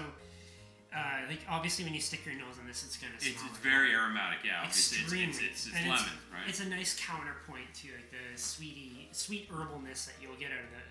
uh, 0.95 1.27
like 1.27 1.41
obviously, 1.49 1.85
when 1.85 1.93
you 1.93 2.01
stick 2.01 2.25
your 2.25 2.35
nose 2.35 2.57
in 2.59 2.67
this, 2.67 2.83
it's 2.83 2.97
gonna 2.97 3.13
smell. 3.19 3.33
It's, 3.33 3.43
it's 3.43 3.51
like 3.51 3.61
very 3.61 3.93
aromatic, 3.93 4.39
yeah. 4.45 4.61
Obviously, 4.63 4.97
it's, 4.97 5.03
extremely. 5.03 5.49
it's, 5.49 5.65
it's, 5.65 5.67
it's 5.67 5.75
And 5.75 5.89
lemon, 5.89 6.17
right? 6.31 6.47
It's 6.47 6.59
a 6.59 6.69
nice 6.69 6.99
counterpoint 6.99 7.73
to 7.81 7.87
like 7.87 8.11
the 8.11 8.39
sweetie, 8.39 9.09
sweet 9.11 9.49
herbalness 9.51 10.05
that 10.05 10.15
you'll 10.21 10.39
get 10.39 10.51
out 10.51 10.63
of 10.63 10.71
the 10.71 10.83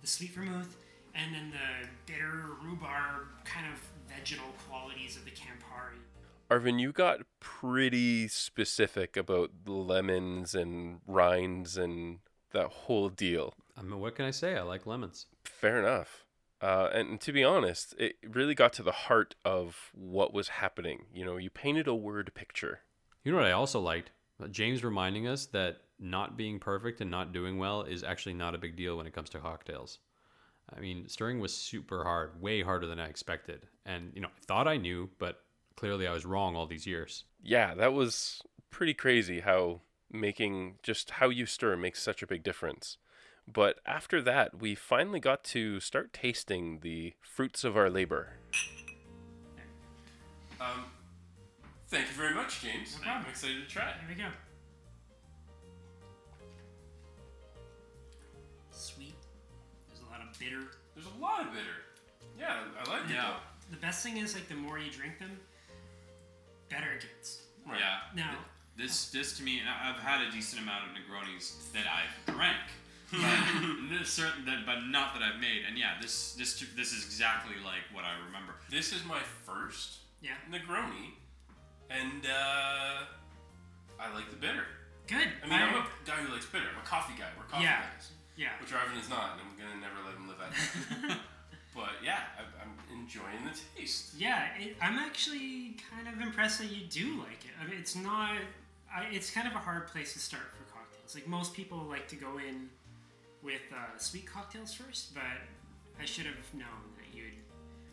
the 0.00 0.06
sweet 0.06 0.32
vermouth, 0.32 0.76
and 1.14 1.34
then 1.34 1.52
the 1.52 1.88
bitter 2.12 2.46
rhubarb 2.62 3.28
kind 3.44 3.66
of 3.72 3.80
vegetal 4.08 4.52
qualities 4.68 5.16
of 5.16 5.24
the 5.24 5.30
Campari. 5.30 5.98
Arvin, 6.50 6.78
you 6.78 6.92
got 6.92 7.20
pretty 7.40 8.28
specific 8.28 9.16
about 9.16 9.50
lemons 9.66 10.54
and 10.54 11.00
rinds 11.06 11.76
and 11.78 12.18
that 12.52 12.66
whole 12.66 13.08
deal. 13.08 13.54
I 13.76 13.82
mean, 13.82 14.00
what 14.00 14.16
can 14.16 14.26
I 14.26 14.32
say? 14.32 14.56
I 14.56 14.62
like 14.62 14.86
lemons. 14.86 15.26
Fair 15.44 15.78
enough. 15.78 16.21
Uh, 16.62 16.88
and 16.92 17.20
to 17.20 17.32
be 17.32 17.42
honest, 17.42 17.92
it 17.98 18.16
really 18.22 18.54
got 18.54 18.72
to 18.74 18.84
the 18.84 18.92
heart 18.92 19.34
of 19.44 19.90
what 19.92 20.32
was 20.32 20.48
happening. 20.48 21.06
You 21.12 21.24
know, 21.24 21.36
you 21.36 21.50
painted 21.50 21.88
a 21.88 21.94
word 21.94 22.32
picture. 22.34 22.80
You 23.24 23.32
know 23.32 23.38
what 23.38 23.46
I 23.46 23.52
also 23.52 23.80
liked? 23.80 24.12
Uh, 24.40 24.46
James 24.46 24.84
reminding 24.84 25.26
us 25.26 25.46
that 25.46 25.78
not 25.98 26.36
being 26.36 26.60
perfect 26.60 27.00
and 27.00 27.10
not 27.10 27.32
doing 27.32 27.58
well 27.58 27.82
is 27.82 28.04
actually 28.04 28.34
not 28.34 28.54
a 28.54 28.58
big 28.58 28.76
deal 28.76 28.96
when 28.96 29.06
it 29.06 29.12
comes 29.12 29.28
to 29.30 29.40
cocktails. 29.40 29.98
I 30.74 30.78
mean, 30.78 31.08
stirring 31.08 31.40
was 31.40 31.52
super 31.52 32.04
hard, 32.04 32.40
way 32.40 32.62
harder 32.62 32.86
than 32.86 33.00
I 33.00 33.08
expected. 33.08 33.66
And, 33.84 34.12
you 34.14 34.20
know, 34.20 34.28
I 34.28 34.44
thought 34.46 34.68
I 34.68 34.76
knew, 34.76 35.10
but 35.18 35.42
clearly 35.76 36.06
I 36.06 36.12
was 36.12 36.24
wrong 36.24 36.54
all 36.54 36.66
these 36.66 36.86
years. 36.86 37.24
Yeah, 37.42 37.74
that 37.74 37.92
was 37.92 38.40
pretty 38.70 38.94
crazy 38.94 39.40
how 39.40 39.80
making 40.10 40.76
just 40.82 41.10
how 41.10 41.28
you 41.28 41.46
stir 41.46 41.76
makes 41.76 42.00
such 42.00 42.22
a 42.22 42.26
big 42.26 42.44
difference. 42.44 42.98
But 43.52 43.80
after 43.84 44.22
that, 44.22 44.60
we 44.60 44.74
finally 44.74 45.20
got 45.20 45.44
to 45.44 45.80
start 45.80 46.12
tasting 46.12 46.78
the 46.80 47.14
fruits 47.20 47.64
of 47.64 47.76
our 47.76 47.90
labor. 47.90 48.34
Um, 50.60 50.84
thank 51.88 52.06
you 52.08 52.14
very 52.14 52.34
much, 52.34 52.62
James. 52.62 52.96
No. 53.04 53.10
I'm 53.12 53.26
excited 53.26 53.62
to 53.62 53.68
try 53.68 53.88
it. 53.90 53.94
Here 54.00 54.08
we 54.08 54.14
go. 54.14 54.28
Sweet. 58.70 59.14
There's 59.88 60.00
a 60.06 60.10
lot 60.10 60.20
of 60.22 60.38
bitter. 60.38 60.70
There's 60.94 61.06
a 61.06 61.20
lot 61.20 61.40
of 61.40 61.52
bitter. 61.52 61.82
Yeah, 62.38 62.56
I 62.84 62.90
like 62.90 63.10
it. 63.10 63.14
Yeah. 63.14 63.34
The 63.70 63.76
best 63.76 64.02
thing 64.02 64.16
is 64.18 64.34
like 64.34 64.48
the 64.48 64.54
more 64.54 64.78
you 64.78 64.90
drink 64.90 65.18
them, 65.18 65.38
better 66.70 66.92
it 66.96 67.02
gets. 67.02 67.42
Right. 67.66 67.78
Yeah. 67.80 67.98
Now, 68.22 68.36
This, 68.76 69.10
this 69.10 69.36
to 69.38 69.42
me, 69.42 69.60
I've 69.66 70.00
had 70.00 70.26
a 70.26 70.30
decent 70.30 70.62
amount 70.62 70.84
of 70.84 70.90
Negronis 70.96 71.70
that 71.72 71.84
I've 71.86 72.34
drank, 72.34 72.56
but 73.12 74.06
certain 74.06 74.44
but 74.66 74.80
not 74.88 75.14
that 75.14 75.22
I've 75.22 75.40
made. 75.40 75.62
And 75.68 75.78
yeah, 75.78 75.94
this, 76.00 76.34
this, 76.34 76.64
this 76.76 76.92
is 76.92 77.04
exactly 77.04 77.54
like 77.64 77.84
what 77.92 78.04
I 78.04 78.14
remember. 78.26 78.54
This 78.70 78.92
is 78.92 79.04
my 79.04 79.20
first 79.44 79.98
yeah, 80.20 80.38
Negroni, 80.50 81.12
and 81.90 82.24
uh, 82.26 83.04
I 84.00 84.14
like 84.14 84.30
the 84.30 84.36
bitter. 84.36 84.64
good. 85.06 85.28
I 85.42 85.46
mean, 85.48 85.58
I'm 85.58 85.74
a 85.74 85.86
guy 86.06 86.14
who 86.22 86.32
likes 86.32 86.46
bitter. 86.46 86.64
I'm 86.72 86.80
a 86.80 86.86
coffee 86.86 87.14
guy. 87.18 87.26
We're 87.36 87.44
coffee 87.44 87.64
Yeah. 87.64 87.82
guys, 87.92 88.10
yeah. 88.36 88.48
which 88.60 88.70
Arvin 88.70 89.00
is 89.00 89.08
not, 89.10 89.32
and 89.32 89.42
I'm 89.42 89.56
gonna 89.58 89.80
never 89.80 89.98
let 90.06 90.14
him 90.16 90.28
live 90.28 90.38
that. 90.38 91.18
but 91.74 91.90
yeah, 92.04 92.20
I, 92.38 92.42
I'm 92.62 92.72
enjoying 93.00 93.44
the 93.44 93.58
taste. 93.76 94.14
Yeah, 94.16 94.46
it, 94.58 94.76
I'm 94.80 94.96
actually 94.98 95.76
kind 95.90 96.06
of 96.08 96.20
impressed 96.20 96.58
that 96.60 96.70
you 96.70 96.86
do 96.88 97.18
like 97.18 97.44
it. 97.44 97.52
I 97.60 97.68
mean, 97.68 97.78
it's 97.78 97.96
not. 97.96 98.30
I, 98.94 99.04
it's 99.10 99.30
kind 99.30 99.48
of 99.48 99.54
a 99.54 99.58
hard 99.58 99.86
place 99.88 100.12
to 100.12 100.18
start 100.18 100.44
for 100.56 100.64
cocktails. 100.72 101.14
Like 101.14 101.26
most 101.26 101.52
people 101.54 101.78
like 101.88 102.06
to 102.08 102.16
go 102.16 102.38
in 102.38 102.68
with 103.42 103.62
uh, 103.72 103.98
sweet 103.98 104.26
cocktails 104.26 104.74
first, 104.74 105.14
but 105.14 105.22
I 106.00 106.04
should 106.04 106.26
have 106.26 106.54
known 106.54 106.94
that 106.96 107.16
you'd 107.16 107.34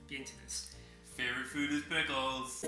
be 0.08 0.18
into 0.18 0.34
this. 0.44 0.75
Favorite 1.15 1.48
food 1.48 1.72
is 1.72 1.84
pickles. 1.89 2.65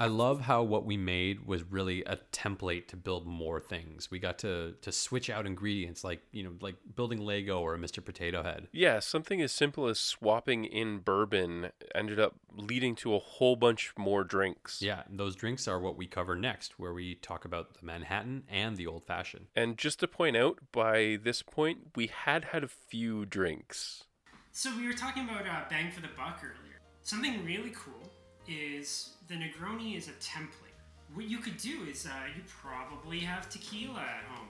I 0.00 0.06
love 0.06 0.40
how 0.40 0.62
what 0.62 0.86
we 0.86 0.96
made 0.96 1.46
was 1.46 1.62
really 1.62 2.02
a 2.04 2.16
template 2.32 2.88
to 2.88 2.96
build 2.96 3.26
more 3.26 3.60
things. 3.60 4.10
We 4.10 4.18
got 4.18 4.38
to 4.38 4.72
to 4.80 4.90
switch 4.90 5.28
out 5.28 5.46
ingredients 5.46 6.02
like, 6.02 6.22
you 6.32 6.42
know, 6.42 6.52
like 6.62 6.76
building 6.96 7.20
Lego 7.20 7.60
or 7.60 7.74
a 7.74 7.78
Mr. 7.78 8.02
Potato 8.02 8.42
Head. 8.42 8.68
Yeah, 8.72 9.00
something 9.00 9.42
as 9.42 9.52
simple 9.52 9.88
as 9.88 10.00
swapping 10.00 10.64
in 10.64 11.00
bourbon 11.00 11.72
ended 11.94 12.18
up 12.18 12.36
leading 12.56 12.94
to 12.96 13.14
a 13.14 13.18
whole 13.18 13.56
bunch 13.56 13.92
more 13.98 14.24
drinks. 14.24 14.80
Yeah, 14.80 15.02
those 15.10 15.36
drinks 15.36 15.68
are 15.68 15.78
what 15.78 15.98
we 15.98 16.06
cover 16.06 16.34
next, 16.34 16.78
where 16.78 16.94
we 16.94 17.16
talk 17.16 17.44
about 17.44 17.74
the 17.74 17.84
Manhattan 17.84 18.44
and 18.48 18.78
the 18.78 18.86
old 18.86 19.04
fashioned. 19.04 19.48
And 19.54 19.76
just 19.76 20.00
to 20.00 20.08
point 20.08 20.34
out, 20.34 20.60
by 20.72 21.18
this 21.22 21.42
point, 21.42 21.88
we 21.94 22.06
had 22.06 22.46
had 22.46 22.64
a 22.64 22.68
few 22.68 23.26
drinks. 23.26 24.04
So 24.52 24.74
we 24.78 24.86
were 24.86 24.94
talking 24.94 25.24
about 25.24 25.46
uh, 25.46 25.64
bang 25.68 25.90
for 25.90 26.00
the 26.00 26.08
buck 26.16 26.40
earlier. 26.42 26.80
Something 27.02 27.44
really 27.44 27.72
cool 27.74 28.10
is 28.50 29.10
the 29.28 29.34
Negroni 29.34 29.96
is 29.96 30.08
a 30.08 30.12
template. 30.12 30.74
What 31.14 31.24
you 31.26 31.38
could 31.38 31.56
do 31.56 31.84
is 31.90 32.06
uh, 32.06 32.10
you 32.36 32.42
probably 32.46 33.20
have 33.20 33.48
tequila 33.48 34.00
at 34.00 34.24
home. 34.28 34.48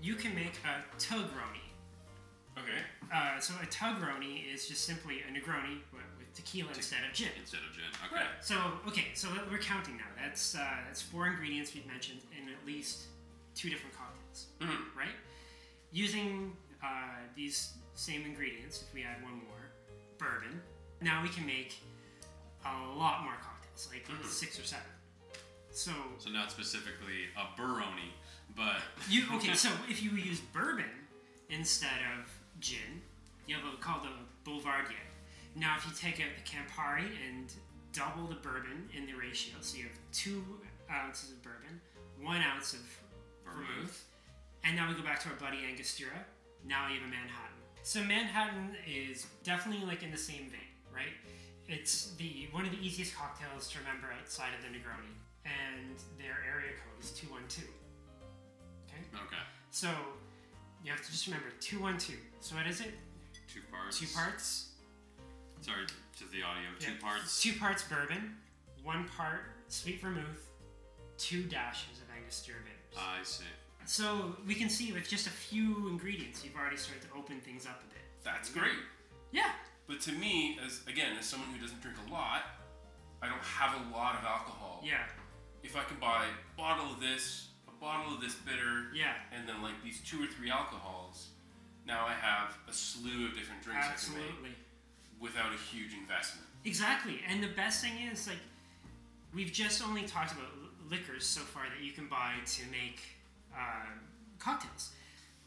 You 0.00 0.14
can 0.14 0.34
make 0.34 0.52
a 0.64 0.98
Tugroni. 0.98 1.64
Okay. 2.58 2.82
Uh, 3.14 3.38
so 3.38 3.54
a 3.62 3.66
Tugroni 3.66 4.42
is 4.52 4.66
just 4.68 4.84
simply 4.84 5.20
a 5.20 5.32
Negroni 5.32 5.78
but 5.92 6.00
with 6.18 6.32
tequila 6.34 6.70
instead 6.74 6.98
of 7.08 7.12
gin. 7.14 7.28
Instead 7.40 7.60
of 7.68 7.74
gin. 7.74 7.84
Okay. 8.06 8.16
Right. 8.16 8.26
So 8.40 8.54
okay, 8.86 9.06
so 9.14 9.28
we're 9.50 9.58
counting 9.58 9.96
now. 9.96 10.04
That's 10.22 10.54
uh, 10.54 10.58
that's 10.86 11.00
four 11.02 11.26
ingredients 11.26 11.74
we've 11.74 11.86
mentioned 11.86 12.20
in 12.40 12.48
at 12.48 12.66
least 12.66 13.04
two 13.54 13.70
different 13.70 13.94
cocktails, 13.96 14.46
Mhm. 14.60 14.96
right? 14.96 15.14
Using 15.90 16.56
uh, 16.82 17.16
these 17.34 17.72
same 17.94 18.24
ingredients, 18.24 18.82
if 18.86 18.94
we 18.94 19.02
add 19.02 19.22
one 19.22 19.32
more, 19.34 19.70
bourbon, 20.18 20.60
now 21.00 21.22
we 21.22 21.28
can 21.28 21.44
make 21.46 21.76
a 22.64 22.98
lot 22.98 23.22
more 23.24 23.34
cocktails, 23.40 23.88
like 23.92 24.06
hmm. 24.06 24.26
six 24.26 24.58
or 24.58 24.64
seven. 24.64 24.86
So 25.70 25.92
So 26.18 26.30
not 26.30 26.50
specifically 26.50 27.30
a 27.36 27.56
Baroni, 27.56 28.12
but 28.56 28.76
you 29.08 29.24
okay? 29.34 29.54
So 29.54 29.70
if 29.88 30.02
you 30.02 30.10
use 30.10 30.40
bourbon 30.40 30.90
instead 31.50 32.00
of 32.18 32.30
gin, 32.60 33.02
you 33.46 33.56
have 33.56 33.64
a 33.64 33.76
called 33.76 34.04
a 34.04 34.48
Boulevardier. 34.48 34.96
Now, 35.56 35.76
if 35.76 35.86
you 35.86 35.92
take 35.92 36.20
out 36.20 36.30
the 36.36 36.48
Campari 36.48 37.08
and 37.28 37.52
double 37.92 38.28
the 38.28 38.36
bourbon 38.36 38.88
in 38.96 39.06
the 39.06 39.14
ratio, 39.14 39.56
so 39.60 39.76
you 39.78 39.84
have 39.84 39.98
two 40.12 40.44
ounces 40.90 41.32
of 41.32 41.42
bourbon, 41.42 41.80
one 42.22 42.40
ounce 42.42 42.74
of 42.74 42.80
vermouth, 43.44 44.04
and 44.64 44.76
now 44.76 44.88
we 44.88 44.94
go 44.94 45.02
back 45.02 45.20
to 45.20 45.28
our 45.28 45.34
buddy 45.36 45.58
Angostura. 45.68 46.24
Now 46.66 46.88
you 46.88 47.00
have 47.00 47.08
a 47.08 47.10
Manhattan. 47.10 47.58
So 47.82 48.02
Manhattan 48.04 48.76
is 48.86 49.26
definitely 49.42 49.86
like 49.86 50.02
in 50.02 50.10
the 50.10 50.18
same 50.18 50.50
vein, 50.50 50.60
right? 50.94 51.14
It's 51.68 52.12
the 52.16 52.48
one 52.52 52.64
of 52.64 52.70
the 52.70 52.78
easiest 52.84 53.14
cocktails 53.14 53.68
to 53.72 53.78
remember 53.78 54.08
outside 54.18 54.50
of 54.56 54.62
the 54.62 54.68
Negroni, 54.68 55.12
and 55.44 55.96
their 56.18 56.38
area 56.48 56.72
code 56.72 57.02
is 57.04 57.10
two 57.10 57.26
one 57.30 57.42
two. 57.48 57.62
Okay, 58.88 59.04
Okay. 59.26 59.42
so 59.70 59.88
you 60.82 60.90
have 60.90 61.04
to 61.04 61.10
just 61.10 61.26
remember 61.26 61.48
two 61.60 61.80
one 61.80 61.98
two. 61.98 62.14
So 62.40 62.56
what 62.56 62.66
is 62.66 62.80
it? 62.80 62.94
Two 63.52 63.60
parts. 63.70 64.00
Two 64.00 64.06
parts. 64.14 64.68
Sorry 65.60 65.84
to 65.86 66.24
the 66.32 66.42
audio. 66.42 66.68
Two 66.78 66.92
parts. 67.02 67.42
Two 67.42 67.52
parts 67.58 67.82
bourbon, 67.84 68.36
one 68.82 69.06
part 69.16 69.40
sweet 69.68 70.00
vermouth, 70.00 70.48
two 71.18 71.42
dashes 71.42 71.98
of 71.98 72.04
Angostura 72.16 72.58
bitters. 72.64 72.98
I 72.98 73.22
see. 73.24 73.44
so 73.84 74.36
we 74.46 74.54
can 74.54 74.70
see 74.70 74.92
with 74.92 75.06
just 75.08 75.26
a 75.26 75.30
few 75.30 75.88
ingredients, 75.88 76.42
you've 76.42 76.56
already 76.56 76.78
started 76.78 77.02
to 77.02 77.08
open 77.18 77.40
things 77.40 77.66
up 77.66 77.82
a 77.82 77.92
bit. 77.92 78.02
That's 78.24 78.48
great. 78.48 78.72
Yeah. 79.32 79.50
But 79.88 80.00
to 80.02 80.12
me, 80.12 80.58
as 80.64 80.82
again, 80.86 81.16
as 81.18 81.24
someone 81.24 81.48
who 81.50 81.58
doesn't 81.60 81.80
drink 81.80 81.96
a 82.06 82.12
lot, 82.12 82.42
I 83.22 83.26
don't 83.26 83.42
have 83.42 83.74
a 83.74 83.96
lot 83.96 84.14
of 84.16 84.24
alcohol. 84.24 84.82
Yeah. 84.84 85.02
If 85.62 85.74
I 85.76 85.82
can 85.82 85.96
buy 85.98 86.26
a 86.26 86.56
bottle 86.56 86.92
of 86.92 87.00
this, 87.00 87.48
a 87.66 87.72
bottle 87.80 88.14
of 88.14 88.20
this 88.20 88.34
bitter, 88.34 88.92
Yeah. 88.94 89.14
and 89.32 89.48
then 89.48 89.62
like 89.62 89.82
these 89.82 90.00
two 90.02 90.22
or 90.22 90.26
three 90.26 90.50
alcohols, 90.50 91.28
now 91.86 92.06
I 92.06 92.12
have 92.12 92.56
a 92.68 92.72
slew 92.72 93.26
of 93.26 93.34
different 93.34 93.62
drinks 93.62 93.80
I 93.80 93.88
can 93.88 93.92
Absolutely. 93.94 94.50
make 94.50 94.58
without 95.20 95.52
a 95.52 95.56
huge 95.56 95.94
investment. 95.94 96.46
Exactly. 96.64 97.20
And 97.26 97.42
the 97.42 97.48
best 97.48 97.82
thing 97.82 97.94
is, 98.12 98.28
like, 98.28 98.38
we've 99.34 99.52
just 99.52 99.82
only 99.82 100.02
talked 100.02 100.32
about 100.32 100.52
liquors 100.90 101.24
so 101.26 101.40
far 101.40 101.64
that 101.74 101.82
you 101.84 101.92
can 101.92 102.08
buy 102.08 102.34
to 102.44 102.62
make 102.70 103.00
uh, 103.56 103.86
cocktails. 104.38 104.90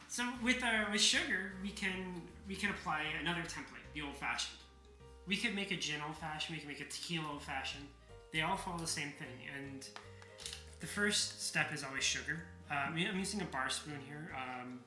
So 0.07 0.27
with 0.43 0.62
uh, 0.63 0.86
with 0.91 1.00
sugar, 1.00 1.53
we 1.63 1.69
can 1.69 2.21
we 2.48 2.55
can 2.55 2.69
apply 2.71 3.03
another 3.21 3.41
template, 3.41 3.80
the 3.93 4.01
old 4.01 4.15
fashioned. 4.17 4.57
We 5.27 5.38
could 5.38 5.55
make 5.55 5.71
a 5.71 5.75
gin 5.75 6.01
old 6.05 6.17
fashioned. 6.17 6.55
We 6.55 6.60
can 6.60 6.69
make 6.69 6.81
a 6.81 6.86
tequila 6.86 7.31
old 7.31 7.43
fashioned. 7.43 7.86
They 8.31 8.41
all 8.41 8.57
follow 8.57 8.77
the 8.77 8.88
same 8.88 9.12
thing. 9.19 9.50
And 9.57 9.88
the 10.79 10.88
first 10.88 11.45
step 11.45 11.74
is 11.74 11.83
always 11.83 12.03
sugar. 12.03 12.43
Um, 12.69 12.95
I'm 12.95 13.19
using 13.19 13.41
a 13.41 13.45
bar 13.45 13.69
spoon 13.69 14.00
here. 14.07 14.33
Um, 14.36 14.79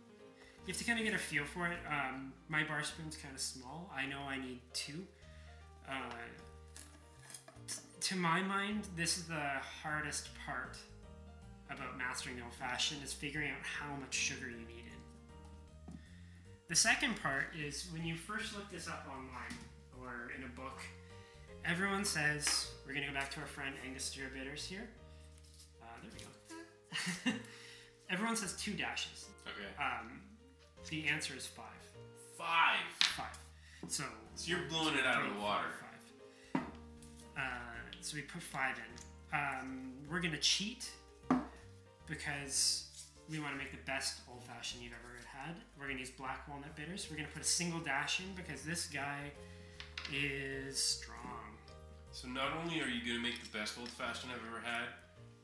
you 0.66 0.72
have 0.72 0.78
to 0.78 0.84
kind 0.84 0.98
of 0.98 1.04
get 1.04 1.14
a 1.14 1.18
feel 1.18 1.44
for 1.44 1.66
it. 1.66 1.78
Um, 1.88 2.32
my 2.48 2.64
bar 2.64 2.82
spoon's 2.82 3.16
kind 3.16 3.34
of 3.34 3.40
small. 3.40 3.90
I 3.94 4.06
know 4.06 4.20
I 4.26 4.38
need 4.38 4.60
two. 4.72 5.06
Uh, 5.86 5.92
t- 7.68 7.74
to 8.00 8.16
my 8.16 8.42
mind, 8.42 8.88
this 8.96 9.18
is 9.18 9.24
the 9.24 9.50
hardest 9.82 10.30
part 10.46 10.78
about 11.70 11.98
mastering 11.98 12.36
the 12.36 12.42
old 12.42 12.54
fashioned 12.54 13.02
is 13.04 13.12
figuring 13.12 13.50
out 13.50 13.58
how 13.62 13.94
much 13.96 14.14
sugar 14.14 14.48
you 14.48 14.56
need. 14.56 14.84
The 16.68 16.74
second 16.74 17.20
part 17.22 17.46
is 17.58 17.88
when 17.92 18.04
you 18.04 18.16
first 18.16 18.54
look 18.54 18.70
this 18.70 18.88
up 18.88 19.06
online 19.08 19.58
or 20.00 20.30
in 20.36 20.44
a 20.44 20.48
book, 20.48 20.80
everyone 21.64 22.04
says 22.04 22.70
we're 22.86 22.94
gonna 22.94 23.06
go 23.08 23.12
back 23.12 23.30
to 23.32 23.40
our 23.40 23.46
friend 23.46 23.74
Angostura 23.86 24.28
Bitters 24.34 24.64
here. 24.64 24.88
Uh, 25.82 25.86
there 26.02 26.10
we 26.14 27.32
go. 27.32 27.38
everyone 28.10 28.36
says 28.36 28.54
two 28.54 28.72
dashes. 28.72 29.26
Okay. 29.46 29.82
Um, 29.82 30.20
the 30.88 31.06
answer 31.06 31.34
is 31.36 31.46
five. 31.46 31.66
Five. 32.38 32.80
Five. 33.16 33.38
So 33.88 34.04
So 34.34 34.48
you're 34.50 34.66
blowing 34.70 34.94
it 34.94 35.06
out 35.06 35.24
of 35.26 35.34
the 35.34 35.40
water. 35.40 35.68
Five. 36.52 36.62
Uh, 37.36 37.40
so 38.00 38.16
we 38.16 38.22
put 38.22 38.42
five 38.42 38.76
in. 38.78 39.38
Um, 39.38 39.92
we're 40.10 40.20
gonna 40.20 40.38
cheat 40.38 40.90
because 42.06 42.86
we 43.30 43.38
want 43.38 43.52
to 43.52 43.58
make 43.58 43.70
the 43.70 43.84
best 43.86 44.20
old 44.30 44.44
fashioned 44.44 44.82
you've 44.82 44.92
ever 44.92 45.14
had. 45.26 45.56
We're 45.78 45.86
gonna 45.88 46.00
use 46.00 46.10
black 46.10 46.46
walnut 46.48 46.74
bitters. 46.76 47.08
We're 47.10 47.16
gonna 47.16 47.28
put 47.32 47.42
a 47.42 47.46
single 47.46 47.80
dash 47.80 48.20
in 48.20 48.26
because 48.34 48.62
this 48.62 48.86
guy 48.86 49.30
is 50.12 50.78
strong. 50.78 51.56
So 52.12 52.28
not 52.28 52.52
only 52.62 52.80
are 52.80 52.88
you 52.88 53.00
gonna 53.06 53.22
make 53.22 53.42
the 53.42 53.58
best 53.58 53.78
old 53.78 53.88
fashioned 53.88 54.32
I've 54.32 54.46
ever 54.48 54.64
had, 54.64 54.88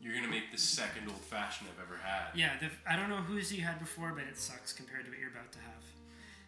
you're 0.00 0.14
gonna 0.14 0.28
make 0.28 0.52
the 0.52 0.58
second 0.58 1.08
old 1.08 1.20
fashioned 1.20 1.68
I've 1.74 1.84
ever 1.84 2.00
had. 2.02 2.34
Yeah, 2.34 2.52
the, 2.60 2.70
I 2.90 2.96
don't 2.96 3.08
know 3.08 3.16
whose 3.16 3.52
you 3.52 3.62
had 3.62 3.78
before, 3.78 4.12
but 4.14 4.24
it 4.24 4.38
sucks 4.38 4.72
compared 4.72 5.04
to 5.04 5.10
what 5.10 5.18
you're 5.18 5.30
about 5.30 5.52
to 5.52 5.58
have. 5.58 5.84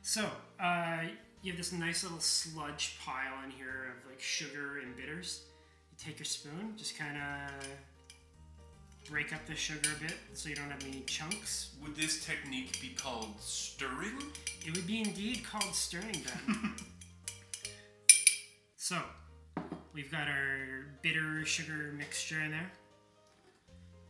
So, 0.03 0.29
uh, 0.61 1.09
you 1.43 1.53
have 1.53 1.59
this 1.59 1.73
nice 1.73 2.03
little 2.05 2.21
sludge 2.21 2.99
pile 3.05 3.45
in 3.45 3.51
here 3.51 3.95
of 3.97 4.09
like 4.09 4.21
sugar 4.21 4.79
and 4.79 4.97
bitters. 4.97 5.42
You 5.90 5.97
take 5.99 6.18
your 6.18 6.27
spoon, 6.27 6.75
just 6.77 6.97
kind 6.99 7.16
of 7.16 7.66
break 9.11 9.35
up 9.35 9.45
the 9.47 9.55
sugar 9.55 9.91
a 9.97 10.03
bit 10.03 10.15
so 10.33 10.49
you 10.49 10.55
don't 10.55 10.71
have 10.71 10.85
any 10.87 11.03
chunks. 11.07 11.75
Would 11.83 11.97
this 11.97 12.25
technique 12.25 12.81
be 12.81 12.91
called 12.91 13.41
stirring? 13.41 14.19
It 14.67 14.75
would 14.75 14.87
be 14.87 15.01
indeed 15.01 15.45
called 15.45 15.75
stirring 15.75 16.23
then. 16.25 16.75
so, 18.77 18.99
we've 19.93 20.11
got 20.11 20.29
our 20.29 20.87
bitter 21.03 21.45
sugar 21.45 21.93
mixture 21.97 22.41
in 22.41 22.53
there. 22.53 22.71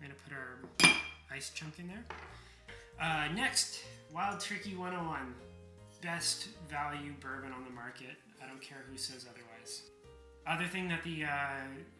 We're 0.00 0.08
gonna 0.08 0.18
put 0.24 0.32
our 0.32 0.94
ice 1.34 1.50
chunk 1.54 1.78
in 1.78 1.88
there. 1.88 2.04
Uh, 3.00 3.32
next, 3.34 3.80
Wild 4.12 4.40
Turkey 4.40 4.76
101. 4.76 5.34
Best 6.02 6.48
value 6.68 7.12
bourbon 7.20 7.52
on 7.52 7.64
the 7.64 7.70
market. 7.70 8.16
I 8.42 8.46
don't 8.46 8.60
care 8.60 8.84
who 8.90 8.98
says 8.98 9.26
otherwise. 9.30 9.82
Other 10.46 10.66
thing 10.66 10.88
that 10.88 11.02
the 11.04 11.24
uh, 11.24 11.28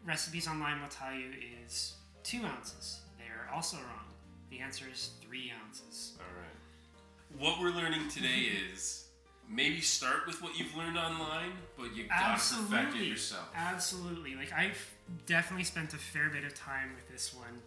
recipes 0.05 0.49
online 0.49 0.81
will 0.81 0.89
tell 0.89 1.15
you 1.15 1.31
is 1.65 1.95
two 2.23 2.45
ounces. 2.45 3.01
They 3.19 3.25
are 3.25 3.55
also 3.55 3.77
wrong. 3.77 4.07
The 4.51 4.61
answer 4.61 4.85
is 4.93 5.11
three 5.21 5.53
ounces. 5.65 6.13
All 6.19 6.27
right. 6.41 7.41
What 7.41 7.61
we're 7.61 7.75
learning 7.75 8.09
today 8.09 8.49
is 8.73 9.07
maybe 9.49 9.81
start 9.81 10.27
with 10.27 10.43
what 10.43 10.59
you've 10.59 10.75
learned 10.77 10.99
online, 10.99 11.53
but 11.77 11.95
you 11.95 12.05
gotta 12.09 12.35
perfect 12.35 12.97
it 12.97 13.05
yourself. 13.05 13.49
Absolutely. 13.55 14.35
Like 14.35 14.53
I've 14.53 14.95
definitely 15.27 15.65
spent 15.65 15.95
a 15.95 15.99
fair 15.99 16.31
bit 16.31 16.45
of 16.45 16.55
time 16.55 16.91
with 16.95 17.09
this 17.11 17.35
one, 17.35 17.61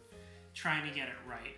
trying 0.54 0.88
to 0.88 0.96
get 0.96 1.08
it 1.08 1.16
right. 1.28 1.58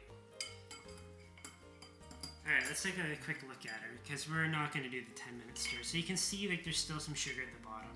All 2.46 2.54
right, 2.54 2.64
let's 2.66 2.82
take 2.82 2.94
a 2.94 3.26
quick 3.26 3.44
look 3.44 3.66
at 3.66 3.82
her 3.82 3.90
because 4.02 4.30
we're 4.30 4.48
not 4.48 4.72
going 4.72 4.86
to 4.86 4.90
do 4.90 5.02
the 5.02 5.20
10 5.20 5.38
minute 5.38 5.58
stir. 5.58 5.84
So 5.84 5.98
you 5.98 6.04
can 6.04 6.16
see 6.16 6.48
like 6.48 6.64
there's 6.64 6.78
still 6.78 7.00
some 7.00 7.14
sugar 7.14 7.42
at 7.42 7.62
the 7.62 7.68
bottom. 7.68 7.90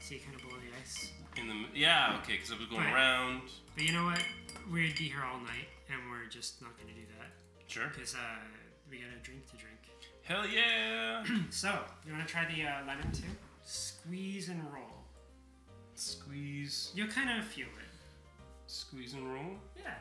See, 0.00 0.18
kind 0.18 0.34
of 0.34 0.42
below 0.42 0.56
the 0.56 0.80
ice. 0.80 1.12
In 1.36 1.46
the 1.48 1.78
yeah, 1.78 2.18
okay, 2.22 2.32
because 2.34 2.50
I 2.52 2.56
was 2.56 2.66
going 2.66 2.82
Right. 2.84 2.94
around. 2.94 3.42
But 3.74 3.84
you 3.84 3.92
know 3.92 4.04
what? 4.04 4.22
We'd 4.72 4.96
be 4.96 5.04
here 5.04 5.22
all 5.24 5.38
night, 5.40 5.68
and 5.88 5.98
we're 6.10 6.26
just 6.28 6.60
not 6.62 6.76
going 6.76 6.88
to 6.88 6.94
do 7.00 7.06
that 7.18 7.30
Sure. 7.70 7.88
because 7.88 8.14
uh, 8.14 8.18
we 8.90 8.98
got 8.98 9.08
a 9.14 9.22
drink 9.22 9.46
to 9.50 9.56
drink. 9.56 9.78
Hell 10.24 10.46
yeah! 10.46 11.24
So 11.50 11.78
you 12.06 12.12
want 12.12 12.26
to 12.26 12.32
try 12.32 12.44
the 12.46 12.62
uh, 12.64 12.86
lemon 12.86 13.10
too? 13.12 13.24
Squeeze 13.64 14.48
and 14.48 14.62
roll. 14.72 15.04
squeeze, 15.94 16.92
You'll 16.94 17.08
kind 17.08 17.38
of 17.38 17.44
feel 17.44 17.66
it. 17.66 17.88
squeeze 18.66 19.14
and 19.14 19.32
roll. 19.32 19.56
Yeah. 19.76 19.94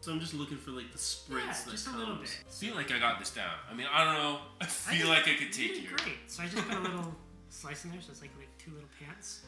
So 0.00 0.12
I'm 0.12 0.20
just 0.20 0.34
looking 0.34 0.56
for 0.56 0.70
like 0.72 0.90
the 0.92 0.98
spritz 0.98 1.38
Yeah, 1.46 1.46
that 1.64 1.70
just 1.70 1.86
a 1.86 1.90
comes. 1.90 2.00
little 2.00 2.16
bit. 2.16 2.38
I 2.46 2.50
feel 2.50 2.74
like 2.74 2.90
I 2.92 2.98
got 2.98 3.18
this 3.18 3.30
down. 3.30 3.54
I 3.70 3.74
mean, 3.74 3.86
I 3.92 4.04
don't 4.04 4.14
know. 4.14 4.38
I 4.60 4.64
feel 4.66 5.08
like 5.08 5.28
I 5.28 5.34
could 5.34 5.56
you 5.56 5.66
take 5.68 5.74
did 5.74 5.82
you. 5.84 5.96
Great. 5.96 6.16
So 6.26 6.42
I 6.42 6.46
just 6.46 6.68
put 6.68 6.76
a 6.78 6.80
little 6.80 7.14
slice 7.52 7.84
in 7.84 7.90
there, 7.90 8.00
so 8.00 8.10
it's 8.10 8.20
like 8.20 8.30
like 8.38 8.48
two 8.58 8.72
little 8.72 8.88
pants. 8.98 9.42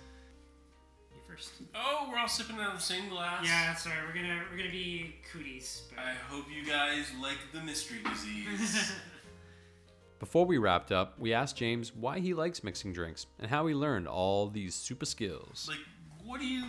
You 1.13 1.21
first. 1.27 1.53
Oh, 1.75 2.09
we're 2.11 2.19
all 2.19 2.29
sipping 2.29 2.57
out 2.57 2.73
of 2.73 2.79
the 2.79 2.85
same 2.85 3.09
glass. 3.09 3.45
Yeah, 3.45 3.75
sorry. 3.75 3.97
We're 4.07 4.15
gonna 4.15 4.43
we're 4.51 4.59
gonna 4.59 4.71
be 4.71 5.17
cooties. 5.33 5.83
But 5.95 6.05
I 6.05 6.13
hope 6.13 6.47
you 6.55 6.65
guys 6.65 7.07
like 7.21 7.39
the 7.53 7.61
mystery 7.61 7.99
disease. 8.09 8.93
Before 10.21 10.47
we 10.47 10.59
wrapped 10.59 10.93
up, 10.93 11.19
we 11.19 11.35
asked 11.35 11.57
James 11.57 11.95
why 11.95 12.19
he 12.21 12.35
likes 12.35 12.63
mixing 12.65 12.93
drinks 12.93 13.27
and 13.39 13.51
how 13.51 13.67
he 13.67 13.75
learned 13.75 14.09
all 14.09 14.49
these 14.49 14.75
super 14.75 15.05
skills. 15.05 15.67
like, 15.69 15.81
what 16.25 16.41
do 16.41 16.47
you, 16.47 16.65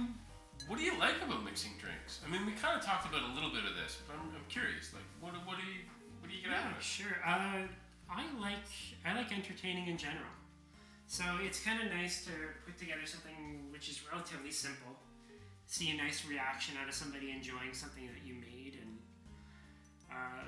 what 0.67 0.78
do 0.78 0.84
you 0.84 0.98
like 1.00 1.15
about 1.26 1.45
mixing 1.45 1.71
drinks? 1.80 2.19
I 2.28 2.30
mean, 2.30 2.45
we 2.45 2.52
kind 2.54 2.78
of 2.78 2.86
talked 2.86 3.08
about 3.08 3.21
a 3.21 3.34
little 3.34 3.52
bit 3.52 3.63
of 3.63 3.76
this, 3.82 4.00
but 4.08 4.17
I'm, 4.17 4.28
I'm 4.36 4.43
curious. 4.50 4.91
Like, 4.93 5.04
what, 5.21 5.34
what 5.48 5.56
do 5.56 5.63
you, 5.63 5.86
what 6.19 6.30
do 6.30 6.36
you 6.36 6.43
get 6.43 6.52
out 6.52 6.71
of 6.71 6.78
it? 6.78 6.84
sure. 6.84 7.15
Uh, 7.26 7.62
I 8.10 8.26
like 8.41 8.67
I 9.06 9.15
like 9.15 9.32
entertaining 9.32 9.88
in 9.88 9.98
general. 9.98 10.34
So 11.08 11.24
it's 11.41 11.63
kind 11.63 11.82
of 11.82 11.94
nice 11.94 12.26
to 12.26 12.32
put 12.65 12.78
together 12.78 13.06
something 13.06 13.72
which 13.72 13.89
is 13.89 14.02
relatively 14.12 14.52
simple. 14.52 14.98
See 15.68 15.89
a 15.91 15.98
nice 15.98 16.26
reaction 16.26 16.76
out 16.82 16.88
of 16.88 16.94
somebody 16.94 17.32
enjoying 17.32 17.74
something 17.74 18.06
that 18.08 18.26
you 18.28 18.36
made, 18.36 18.78
and 18.82 18.98
uh, 20.12 20.46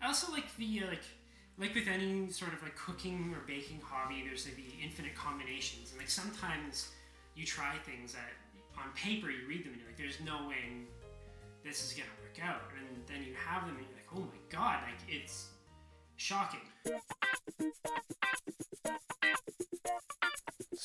I 0.00 0.06
also 0.06 0.32
like 0.32 0.54
the 0.56 0.84
uh, 0.84 0.88
like 0.88 1.04
like 1.58 1.74
with 1.74 1.86
any 1.86 2.30
sort 2.30 2.52
of 2.52 2.62
like 2.62 2.74
cooking 2.76 3.34
or 3.34 3.46
baking 3.46 3.80
hobby. 3.84 4.24
There's 4.26 4.46
like 4.46 4.56
the 4.56 4.72
infinite 4.82 5.14
combinations, 5.14 5.90
and 5.90 5.98
like 5.98 6.08
sometimes 6.08 6.88
you 7.36 7.44
try 7.44 7.76
things 7.84 8.14
that 8.14 8.32
on 8.78 8.90
paper 8.94 9.30
you 9.30 9.46
read 9.46 9.64
them 9.64 9.72
and 9.72 9.80
you're 9.80 9.88
like, 9.88 9.98
there's 9.98 10.20
no 10.24 10.48
way 10.48 10.86
this 11.62 11.84
is 11.84 11.92
gonna 11.92 12.08
work 12.22 12.38
out, 12.42 12.62
and 12.78 13.04
then 13.06 13.22
you 13.26 13.34
have 13.34 13.66
them 13.66 13.76
and 13.76 13.84
you're 13.86 13.96
like, 13.96 14.12
oh 14.16 14.20
my 14.20 14.40
god, 14.48 14.80
like 14.84 15.00
it's 15.08 15.48
shocking. 16.16 16.60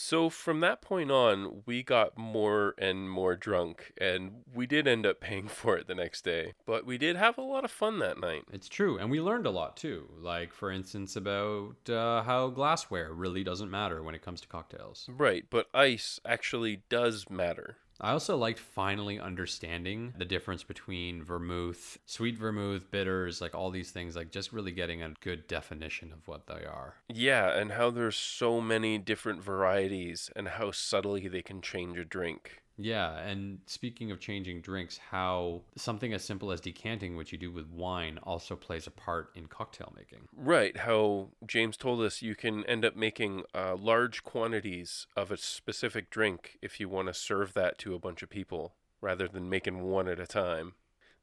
So 0.09 0.29
from 0.29 0.59
that 0.61 0.81
point 0.81 1.11
on, 1.11 1.61
we 1.65 1.83
got 1.83 2.17
more 2.17 2.73
and 2.77 3.09
more 3.09 3.35
drunk, 3.35 3.93
and 3.99 4.41
we 4.51 4.65
did 4.65 4.87
end 4.87 5.05
up 5.05 5.19
paying 5.19 5.47
for 5.59 5.77
it 5.77 5.87
the 5.87 5.93
next 5.93 6.23
day. 6.23 6.53
But 6.65 6.85
we 6.85 6.97
did 6.97 7.15
have 7.15 7.37
a 7.37 7.41
lot 7.43 7.63
of 7.63 7.69
fun 7.69 7.99
that 7.99 8.19
night. 8.19 8.43
It's 8.51 8.69
true, 8.69 8.97
and 8.97 9.11
we 9.11 9.21
learned 9.21 9.45
a 9.45 9.51
lot 9.51 9.77
too. 9.77 10.09
Like, 10.19 10.53
for 10.53 10.71
instance, 10.71 11.15
about 11.15 11.89
uh, 11.89 12.23
how 12.23 12.49
glassware 12.49 13.13
really 13.13 13.43
doesn't 13.43 13.69
matter 13.69 14.01
when 14.01 14.15
it 14.15 14.23
comes 14.23 14.41
to 14.41 14.47
cocktails. 14.47 15.07
Right, 15.15 15.45
but 15.49 15.67
ice 15.73 16.19
actually 16.25 16.81
does 16.89 17.29
matter. 17.29 17.77
I 18.01 18.11
also 18.11 18.37
liked 18.37 18.59
finally 18.59 19.19
understanding 19.19 20.13
the 20.17 20.25
difference 20.25 20.63
between 20.63 21.21
vermouth, 21.21 21.97
sweet 22.05 22.37
vermouth, 22.37 22.89
bitters, 22.91 23.41
like 23.41 23.53
all 23.53 23.71
these 23.71 23.91
things, 23.91 24.15
like 24.15 24.31
just 24.31 24.53
really 24.53 24.71
getting 24.71 25.03
a 25.03 25.13
good 25.19 25.47
definition 25.47 26.13
of 26.13 26.27
what 26.27 26.47
they 26.47 26.65
are. 26.65 26.95
Yeah, 27.09 27.49
and 27.49 27.73
how 27.73 27.89
there's 27.89 28.15
so 28.15 28.61
many 28.61 28.97
different 28.97 29.43
varieties 29.43 30.29
and 30.35 30.47
how 30.47 30.71
subtly 30.71 31.27
they 31.27 31.41
can 31.41 31.61
change 31.61 31.97
a 31.97 32.05
drink. 32.05 32.61
Yeah, 32.81 33.17
and 33.17 33.59
speaking 33.65 34.09
of 34.09 34.21
changing 34.21 34.61
drinks, 34.61 34.97
how 34.97 35.63
something 35.75 36.13
as 36.13 36.23
simple 36.23 36.51
as 36.51 36.61
decanting, 36.61 37.17
which 37.17 37.33
you 37.33 37.37
do 37.37 37.51
with 37.51 37.69
wine, 37.69 38.19
also 38.23 38.55
plays 38.55 38.87
a 38.87 38.91
part 38.91 39.31
in 39.35 39.47
cocktail 39.47 39.91
making. 39.97 40.29
Right, 40.33 40.77
how 40.77 41.27
James 41.45 41.75
told 41.75 42.01
us 42.01 42.21
you 42.21 42.35
can 42.35 42.65
end 42.65 42.85
up 42.85 42.95
making 42.95 43.43
uh, 43.53 43.75
large 43.75 44.23
quantities 44.23 45.07
of 45.17 45.29
a 45.29 45.37
specific 45.37 46.09
drink 46.09 46.57
if 46.61 46.79
you 46.79 46.87
want 46.87 47.09
to 47.09 47.13
serve 47.13 47.53
that 47.53 47.77
to 47.79 47.93
a 47.95 47.99
bunch 47.99 48.23
of 48.23 48.29
people 48.29 48.73
rather 49.01 49.27
than 49.27 49.49
making 49.49 49.83
one 49.83 50.07
at 50.07 50.19
a 50.19 50.27
time. 50.27 50.73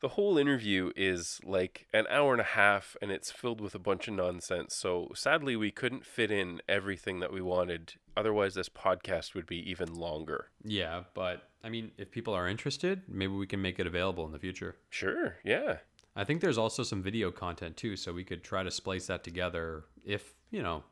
The 0.01 0.09
whole 0.09 0.37
interview 0.37 0.93
is 0.95 1.41
like 1.43 1.87
an 1.95 2.07
hour 2.11 2.33
and 2.33 2.41
a 2.41 2.45
half 2.45 2.97
and 3.01 3.11
it's 3.11 3.31
filled 3.31 3.61
with 3.61 3.75
a 3.75 3.79
bunch 3.79 4.09
of 4.09 4.15
nonsense. 4.15 4.75
So 4.75 5.11
sadly, 5.15 5.57
we 5.57 5.71
couldn't 5.71 6.05
fit 6.05 6.31
in 6.31 6.61
everything 6.69 7.21
that 7.21 7.33
we 7.33 7.41
wanted. 7.41 7.95
Otherwise, 8.17 8.55
this 8.55 8.69
podcast 8.69 9.35
would 9.35 9.47
be 9.47 9.69
even 9.71 9.95
longer. 9.95 10.51
Yeah, 10.63 11.05
but 11.15 11.49
I 11.65 11.71
mean, 11.71 11.93
if 11.97 12.11
people 12.11 12.35
are 12.35 12.47
interested, 12.47 13.03
maybe 13.09 13.33
we 13.33 13.47
can 13.47 13.63
make 13.63 13.79
it 13.79 13.87
available 13.87 14.27
in 14.27 14.33
the 14.33 14.39
future. 14.39 14.77
Sure, 14.91 15.37
yeah. 15.45 15.79
I 16.15 16.25
think 16.25 16.41
there's 16.41 16.59
also 16.59 16.83
some 16.83 17.03
video 17.03 17.31
content 17.31 17.77
too, 17.77 17.97
so 17.97 18.13
we 18.13 18.25
could 18.25 18.45
try 18.45 18.63
to 18.63 18.71
splice 18.71 19.07
that 19.07 19.25
together 19.25 19.85
if, 20.05 20.35
you 20.51 20.63
know, 20.63 20.85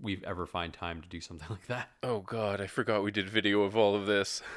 we 0.00 0.20
ever 0.26 0.46
find 0.46 0.72
time 0.72 1.00
to 1.00 1.08
do 1.08 1.20
something 1.20 1.46
like 1.50 1.66
that. 1.68 1.88
Oh 2.02 2.20
god, 2.20 2.60
I 2.60 2.66
forgot 2.66 3.02
we 3.02 3.10
did 3.10 3.28
video 3.28 3.62
of 3.62 3.76
all 3.76 3.94
of 3.94 4.06
this. 4.06 4.42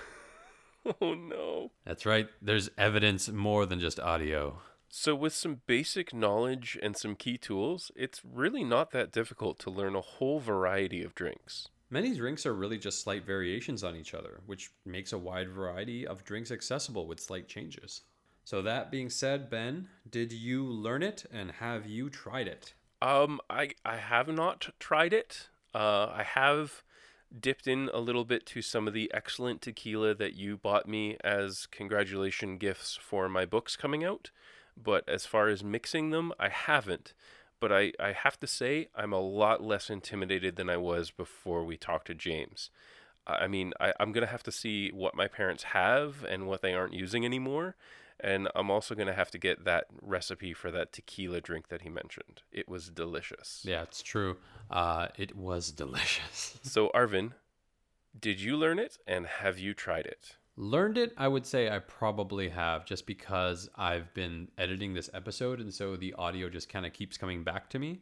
oh 1.02 1.14
no. 1.14 1.72
That's 1.86 2.06
right. 2.06 2.28
There's 2.42 2.70
evidence 2.78 3.30
more 3.30 3.66
than 3.66 3.80
just 3.80 4.00
audio. 4.00 4.60
So, 4.90 5.16
with 5.16 5.34
some 5.34 5.62
basic 5.68 6.14
knowledge 6.14 6.78
and 6.82 6.96
some 6.96 7.16
key 7.16 7.38
tools, 7.38 7.92
it's 7.96 8.22
really 8.24 8.64
not 8.64 8.92
that 8.92 9.12
difficult 9.12 9.60
to 9.60 9.70
learn 9.70 9.96
a 9.96 10.02
whole 10.02 10.40
variety 10.40 11.04
of 11.04 11.14
drinks. 11.14 11.68
Many 11.90 12.16
drinks 12.16 12.46
are 12.46 12.54
really 12.54 12.78
just 12.78 13.02
slight 13.02 13.26
variations 13.26 13.84
on 13.84 13.96
each 13.96 14.14
other, 14.14 14.42
which 14.46 14.72
makes 14.86 15.14
a 15.14 15.18
wide 15.18 15.50
variety 15.50 16.08
of 16.08 16.24
drinks 16.24 16.52
accessible 16.52 17.06
with 17.08 17.20
slight 17.20 17.48
changes. 17.48 18.02
So, 18.46 18.62
that 18.62 18.90
being 18.90 19.10
said, 19.10 19.50
Ben, 19.50 19.90
did 20.10 20.32
you 20.32 20.64
learn 20.64 21.04
it 21.04 21.26
and 21.32 21.52
have 21.52 21.86
you 21.86 22.10
tried 22.10 22.48
it? 22.48 22.74
Um, 23.02 23.42
I 23.50 23.72
I 23.84 23.98
have 23.98 24.30
not 24.30 24.70
tried 24.80 25.14
it. 25.14 25.50
Uh, 25.76 26.08
I 26.14 26.24
have 26.24 26.82
dipped 27.40 27.68
in 27.68 27.90
a 27.94 28.00
little 28.00 28.26
bit 28.26 28.46
to 28.48 28.62
some 28.62 28.88
of 28.88 28.94
the 28.94 29.12
excellent 29.14 29.62
tequila 29.62 30.14
that 30.16 30.36
you 30.36 30.58
bought 30.58 30.88
me 30.88 31.18
as 31.24 31.68
congratulation 31.68 32.58
gifts 32.58 32.98
for 33.02 33.28
my 33.28 33.46
books 33.46 33.76
coming 33.76 34.04
out. 34.04 34.32
But 34.82 35.08
as 35.10 35.26
far 35.26 35.48
as 35.48 35.64
mixing 35.64 36.12
them, 36.12 36.32
I 36.40 36.50
haven't. 36.50 37.14
But 37.60 37.72
I, 37.72 37.94
I 38.00 38.12
have 38.12 38.40
to 38.42 38.48
say, 38.48 38.90
I'm 38.96 39.14
a 39.14 39.20
lot 39.20 39.64
less 39.64 39.90
intimidated 39.90 40.56
than 40.56 40.70
I 40.70 40.78
was 40.78 41.10
before 41.10 41.64
we 41.64 41.76
talked 41.78 42.08
to 42.08 42.14
James. 42.14 42.70
I 43.26 43.48
mean, 43.48 43.74
I, 43.80 43.94
I'm 44.00 44.12
going 44.12 44.26
to 44.26 44.32
have 44.32 44.44
to 44.44 44.52
see 44.52 44.90
what 44.92 45.16
my 45.16 45.28
parents 45.28 45.64
have 45.64 46.24
and 46.24 46.48
what 46.48 46.62
they 46.62 46.74
aren't 46.74 46.94
using 46.94 47.26
anymore. 47.26 47.76
And 48.20 48.48
I'm 48.56 48.72
also 48.72 48.96
going 48.96 49.08
to 49.08 49.14
have 49.14 49.32
to 49.32 49.38
get 49.38 49.66
that 49.66 49.86
recipe 50.02 50.54
for 50.54 50.72
that 50.72 50.92
tequila 50.92 51.42
drink 51.42 51.68
that 51.70 51.84
he 51.84 51.90
mentioned. 51.90 52.42
It 52.52 52.68
was 52.68 52.90
delicious. 52.90 53.64
Yeah, 53.64 53.84
it's 53.84 54.02
true. 54.02 54.38
Uh, 54.72 55.08
it 55.18 55.36
was 55.36 55.72
delicious. 55.84 56.60
So, 56.64 56.90
Arvin, 56.96 57.34
did 58.20 58.40
you 58.42 58.58
learn 58.58 58.80
it 58.80 58.98
and 59.08 59.28
have 59.28 59.60
you 59.60 59.74
tried 59.74 60.06
it? 60.06 60.38
Learned 60.60 60.98
it, 60.98 61.14
I 61.16 61.28
would 61.28 61.46
say 61.46 61.70
I 61.70 61.78
probably 61.78 62.50
have, 62.50 62.84
just 62.84 63.06
because 63.06 63.70
I've 63.76 64.12
been 64.16 64.48
editing 64.58 64.96
this 64.96 65.08
episode, 65.14 65.60
and 65.60 65.72
so 65.72 65.96
the 65.96 66.14
audio 66.14 66.50
just 66.50 66.68
kind 66.68 66.84
of 66.84 66.94
keeps 66.94 67.16
coming 67.16 67.44
back 67.44 67.70
to 67.70 67.80
me. 67.80 68.02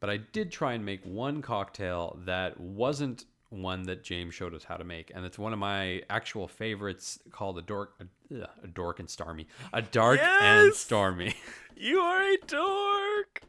But 0.00 0.10
I 0.10 0.16
did 0.16 0.50
try 0.50 0.72
and 0.72 0.84
make 0.84 1.04
one 1.04 1.42
cocktail 1.42 2.18
that 2.24 2.58
wasn't 2.58 3.26
one 3.52 3.82
that 3.84 4.02
James 4.02 4.34
showed 4.34 4.54
us 4.54 4.64
how 4.64 4.76
to 4.76 4.84
make, 4.84 5.12
and 5.14 5.24
it's 5.24 5.38
one 5.38 5.52
of 5.52 5.58
my 5.58 6.02
actual 6.08 6.48
favorites 6.48 7.18
called 7.30 7.58
a 7.58 7.62
dork, 7.62 7.94
a, 8.00 8.48
a 8.64 8.66
dork 8.66 8.98
and 8.98 9.08
stormy, 9.08 9.46
a 9.72 9.82
dark 9.82 10.20
and 10.20 10.68
Yes! 10.68 10.78
stormy. 10.78 11.34
You 11.76 11.98
are 12.00 12.22
a 12.22 12.36
dork! 12.46 13.42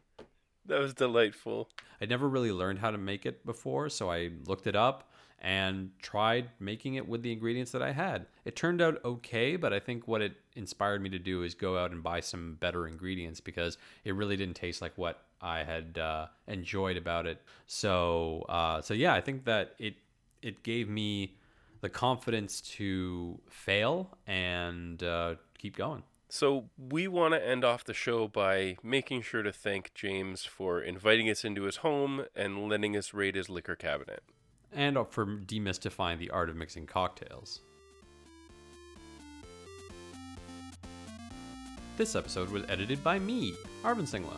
That 0.66 0.80
was 0.80 0.94
delightful. 0.94 1.70
I'd 2.02 2.10
never 2.10 2.28
really 2.28 2.52
learned 2.52 2.80
how 2.80 2.90
to 2.90 2.98
make 2.98 3.26
it 3.26 3.46
before, 3.46 3.90
so 3.90 4.10
I 4.10 4.32
looked 4.46 4.66
it 4.66 4.76
up 4.76 5.10
and 5.44 5.92
tried 6.02 6.50
making 6.60 6.96
it 6.96 7.08
with 7.08 7.22
the 7.22 7.32
ingredients 7.32 7.72
that 7.72 7.82
I 7.82 7.92
had. 7.92 8.26
It 8.46 8.56
turned 8.56 8.82
out 8.82 9.04
okay, 9.04 9.58
but 9.58 9.74
I 9.74 9.80
think 9.80 10.08
what 10.08 10.22
it 10.22 10.34
inspired 10.56 11.02
me 11.02 11.10
to 11.10 11.20
do 11.20 11.44
is 11.44 11.54
go 11.54 11.78
out 11.78 11.92
and 11.92 12.02
buy 12.02 12.22
some 12.22 12.56
better 12.62 12.88
ingredients 12.88 13.42
because 13.42 13.78
it 14.06 14.16
really 14.16 14.38
didn't 14.38 14.56
taste 14.56 14.82
like 14.82 14.98
what 14.98 15.26
I 15.42 15.64
had 15.66 15.98
uh, 15.98 16.28
enjoyed 16.48 16.96
about 16.96 17.26
it. 17.26 17.42
So, 17.68 18.46
uh, 18.48 18.82
so 18.82 18.94
yeah, 18.94 19.14
I 19.14 19.22
think 19.22 19.44
that 19.46 19.76
it 19.78 19.96
it 20.42 20.64
gave 20.64 20.90
me 20.90 21.36
the 21.82 21.90
confidence 21.90 22.62
to 22.62 23.40
fail 23.50 24.18
and 24.26 25.04
uh, 25.04 25.36
keep 25.58 25.76
going. 25.76 26.04
So, 26.30 26.70
we 26.78 27.08
want 27.08 27.36
to 27.36 27.48
end 27.48 27.64
off 27.64 27.84
the 27.84 27.94
show 27.94 28.28
by 28.28 28.78
making 28.82 29.22
sure 29.22 29.44
to 29.44 29.54
thank 29.54 29.94
James 29.94 30.46
for 30.46 30.82
inviting 30.82 31.30
us 31.30 31.46
into 31.46 31.64
his 31.64 31.78
home 31.78 32.26
and 32.36 32.68
letting 32.68 32.98
us 32.98 33.14
raid 33.14 33.36
his 33.36 33.50
liquor 33.50 33.76
cabinet. 33.76 34.24
And 34.76 34.98
for 35.10 35.26
demystifying 35.26 36.20
the 36.20 36.30
art 36.30 36.50
of 36.50 36.56
mixing 36.56 36.86
cocktails. 36.86 37.62
This 41.96 42.16
episode 42.16 42.50
was 42.50 42.64
edited 42.70 43.04
by 43.04 43.20
me, 43.20 43.54
Arvin 43.84 44.08
Singla. 44.08 44.38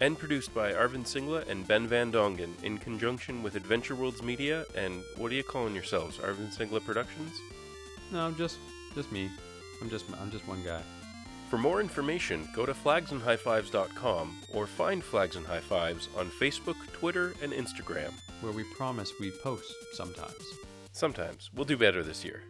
And 0.00 0.18
produced 0.18 0.54
by 0.54 0.72
Arvin 0.72 1.04
Singla 1.04 1.46
and 1.48 1.66
Ben 1.66 1.86
Van 1.86 2.12
Dongen 2.12 2.52
in 2.62 2.78
conjunction 2.78 3.42
with 3.42 3.56
Adventure 3.56 3.96
Worlds 3.96 4.22
Media 4.22 4.64
and 4.76 5.02
what 5.16 5.32
are 5.32 5.34
you 5.34 5.42
calling 5.42 5.74
yourselves? 5.74 6.18
Arvin 6.18 6.56
Singla 6.56 6.84
Productions? 6.84 7.32
No, 8.12 8.30
just 8.32 8.58
just 8.94 9.12
me. 9.12 9.28
I'm 9.82 9.90
just 9.90 10.06
I'm 10.20 10.30
just 10.30 10.46
one 10.48 10.62
guy. 10.64 10.82
For 11.48 11.56
more 11.56 11.80
information, 11.80 12.46
go 12.54 12.66
to 12.66 12.74
flagsandhighfives.com 12.74 14.36
or 14.52 14.66
find 14.66 15.02
Flags 15.02 15.36
and 15.36 15.46
High 15.46 15.60
Fives 15.60 16.10
on 16.14 16.28
Facebook, 16.28 16.76
Twitter, 16.92 17.32
and 17.42 17.52
Instagram. 17.52 18.12
Where 18.42 18.52
we 18.52 18.64
promise 18.64 19.12
we 19.18 19.30
post 19.30 19.72
sometimes. 19.94 20.44
Sometimes. 20.92 21.48
We'll 21.54 21.64
do 21.64 21.78
better 21.78 22.02
this 22.02 22.22
year. 22.22 22.42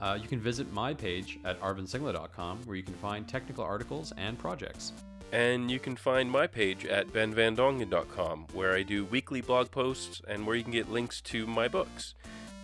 Uh, 0.00 0.18
you 0.20 0.26
can 0.26 0.40
visit 0.40 0.72
my 0.72 0.94
page 0.94 1.38
at 1.44 1.60
arvinsingla.com 1.60 2.62
where 2.64 2.76
you 2.76 2.82
can 2.82 2.94
find 2.94 3.28
technical 3.28 3.62
articles 3.62 4.14
and 4.16 4.38
projects. 4.38 4.92
And 5.32 5.70
you 5.70 5.78
can 5.78 5.96
find 5.96 6.30
my 6.30 6.46
page 6.46 6.86
at 6.86 7.08
benvandongen.com, 7.08 8.46
where 8.54 8.74
I 8.74 8.84
do 8.84 9.04
weekly 9.04 9.42
blog 9.42 9.70
posts 9.70 10.22
and 10.28 10.46
where 10.46 10.56
you 10.56 10.62
can 10.62 10.72
get 10.72 10.90
links 10.90 11.20
to 11.22 11.46
my 11.46 11.68
books. 11.68 12.14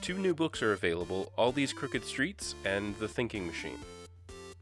Two 0.01 0.17
new 0.17 0.33
books 0.33 0.63
are 0.63 0.73
available 0.73 1.33
All 1.37 1.53
These 1.53 1.75
Crooked 1.75 2.05
Streets 2.05 2.55
and 2.65 2.97
The 2.99 3.09
Thinking 3.09 3.47
Machine. 3.47 3.79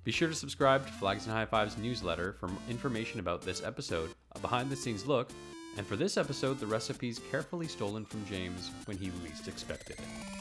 Be 0.02 0.12
sure 0.12 0.28
to 0.28 0.34
subscribe 0.34 0.86
to 0.86 0.92
Flags 0.94 1.26
and 1.26 1.34
High 1.34 1.44
Fives 1.44 1.76
newsletter 1.76 2.32
for 2.32 2.48
information 2.70 3.20
about 3.20 3.42
this 3.42 3.62
episode, 3.62 4.10
a 4.32 4.38
behind 4.38 4.70
the 4.70 4.76
scenes 4.76 5.06
look, 5.06 5.30
and 5.76 5.86
for 5.86 5.96
this 5.96 6.16
episode, 6.16 6.58
the 6.58 6.66
recipes 6.66 7.20
carefully 7.30 7.68
stolen 7.68 8.06
from 8.06 8.24
James 8.24 8.70
when 8.86 8.96
he 8.96 9.10
least 9.22 9.46
expected 9.46 9.98
it. 9.98 10.39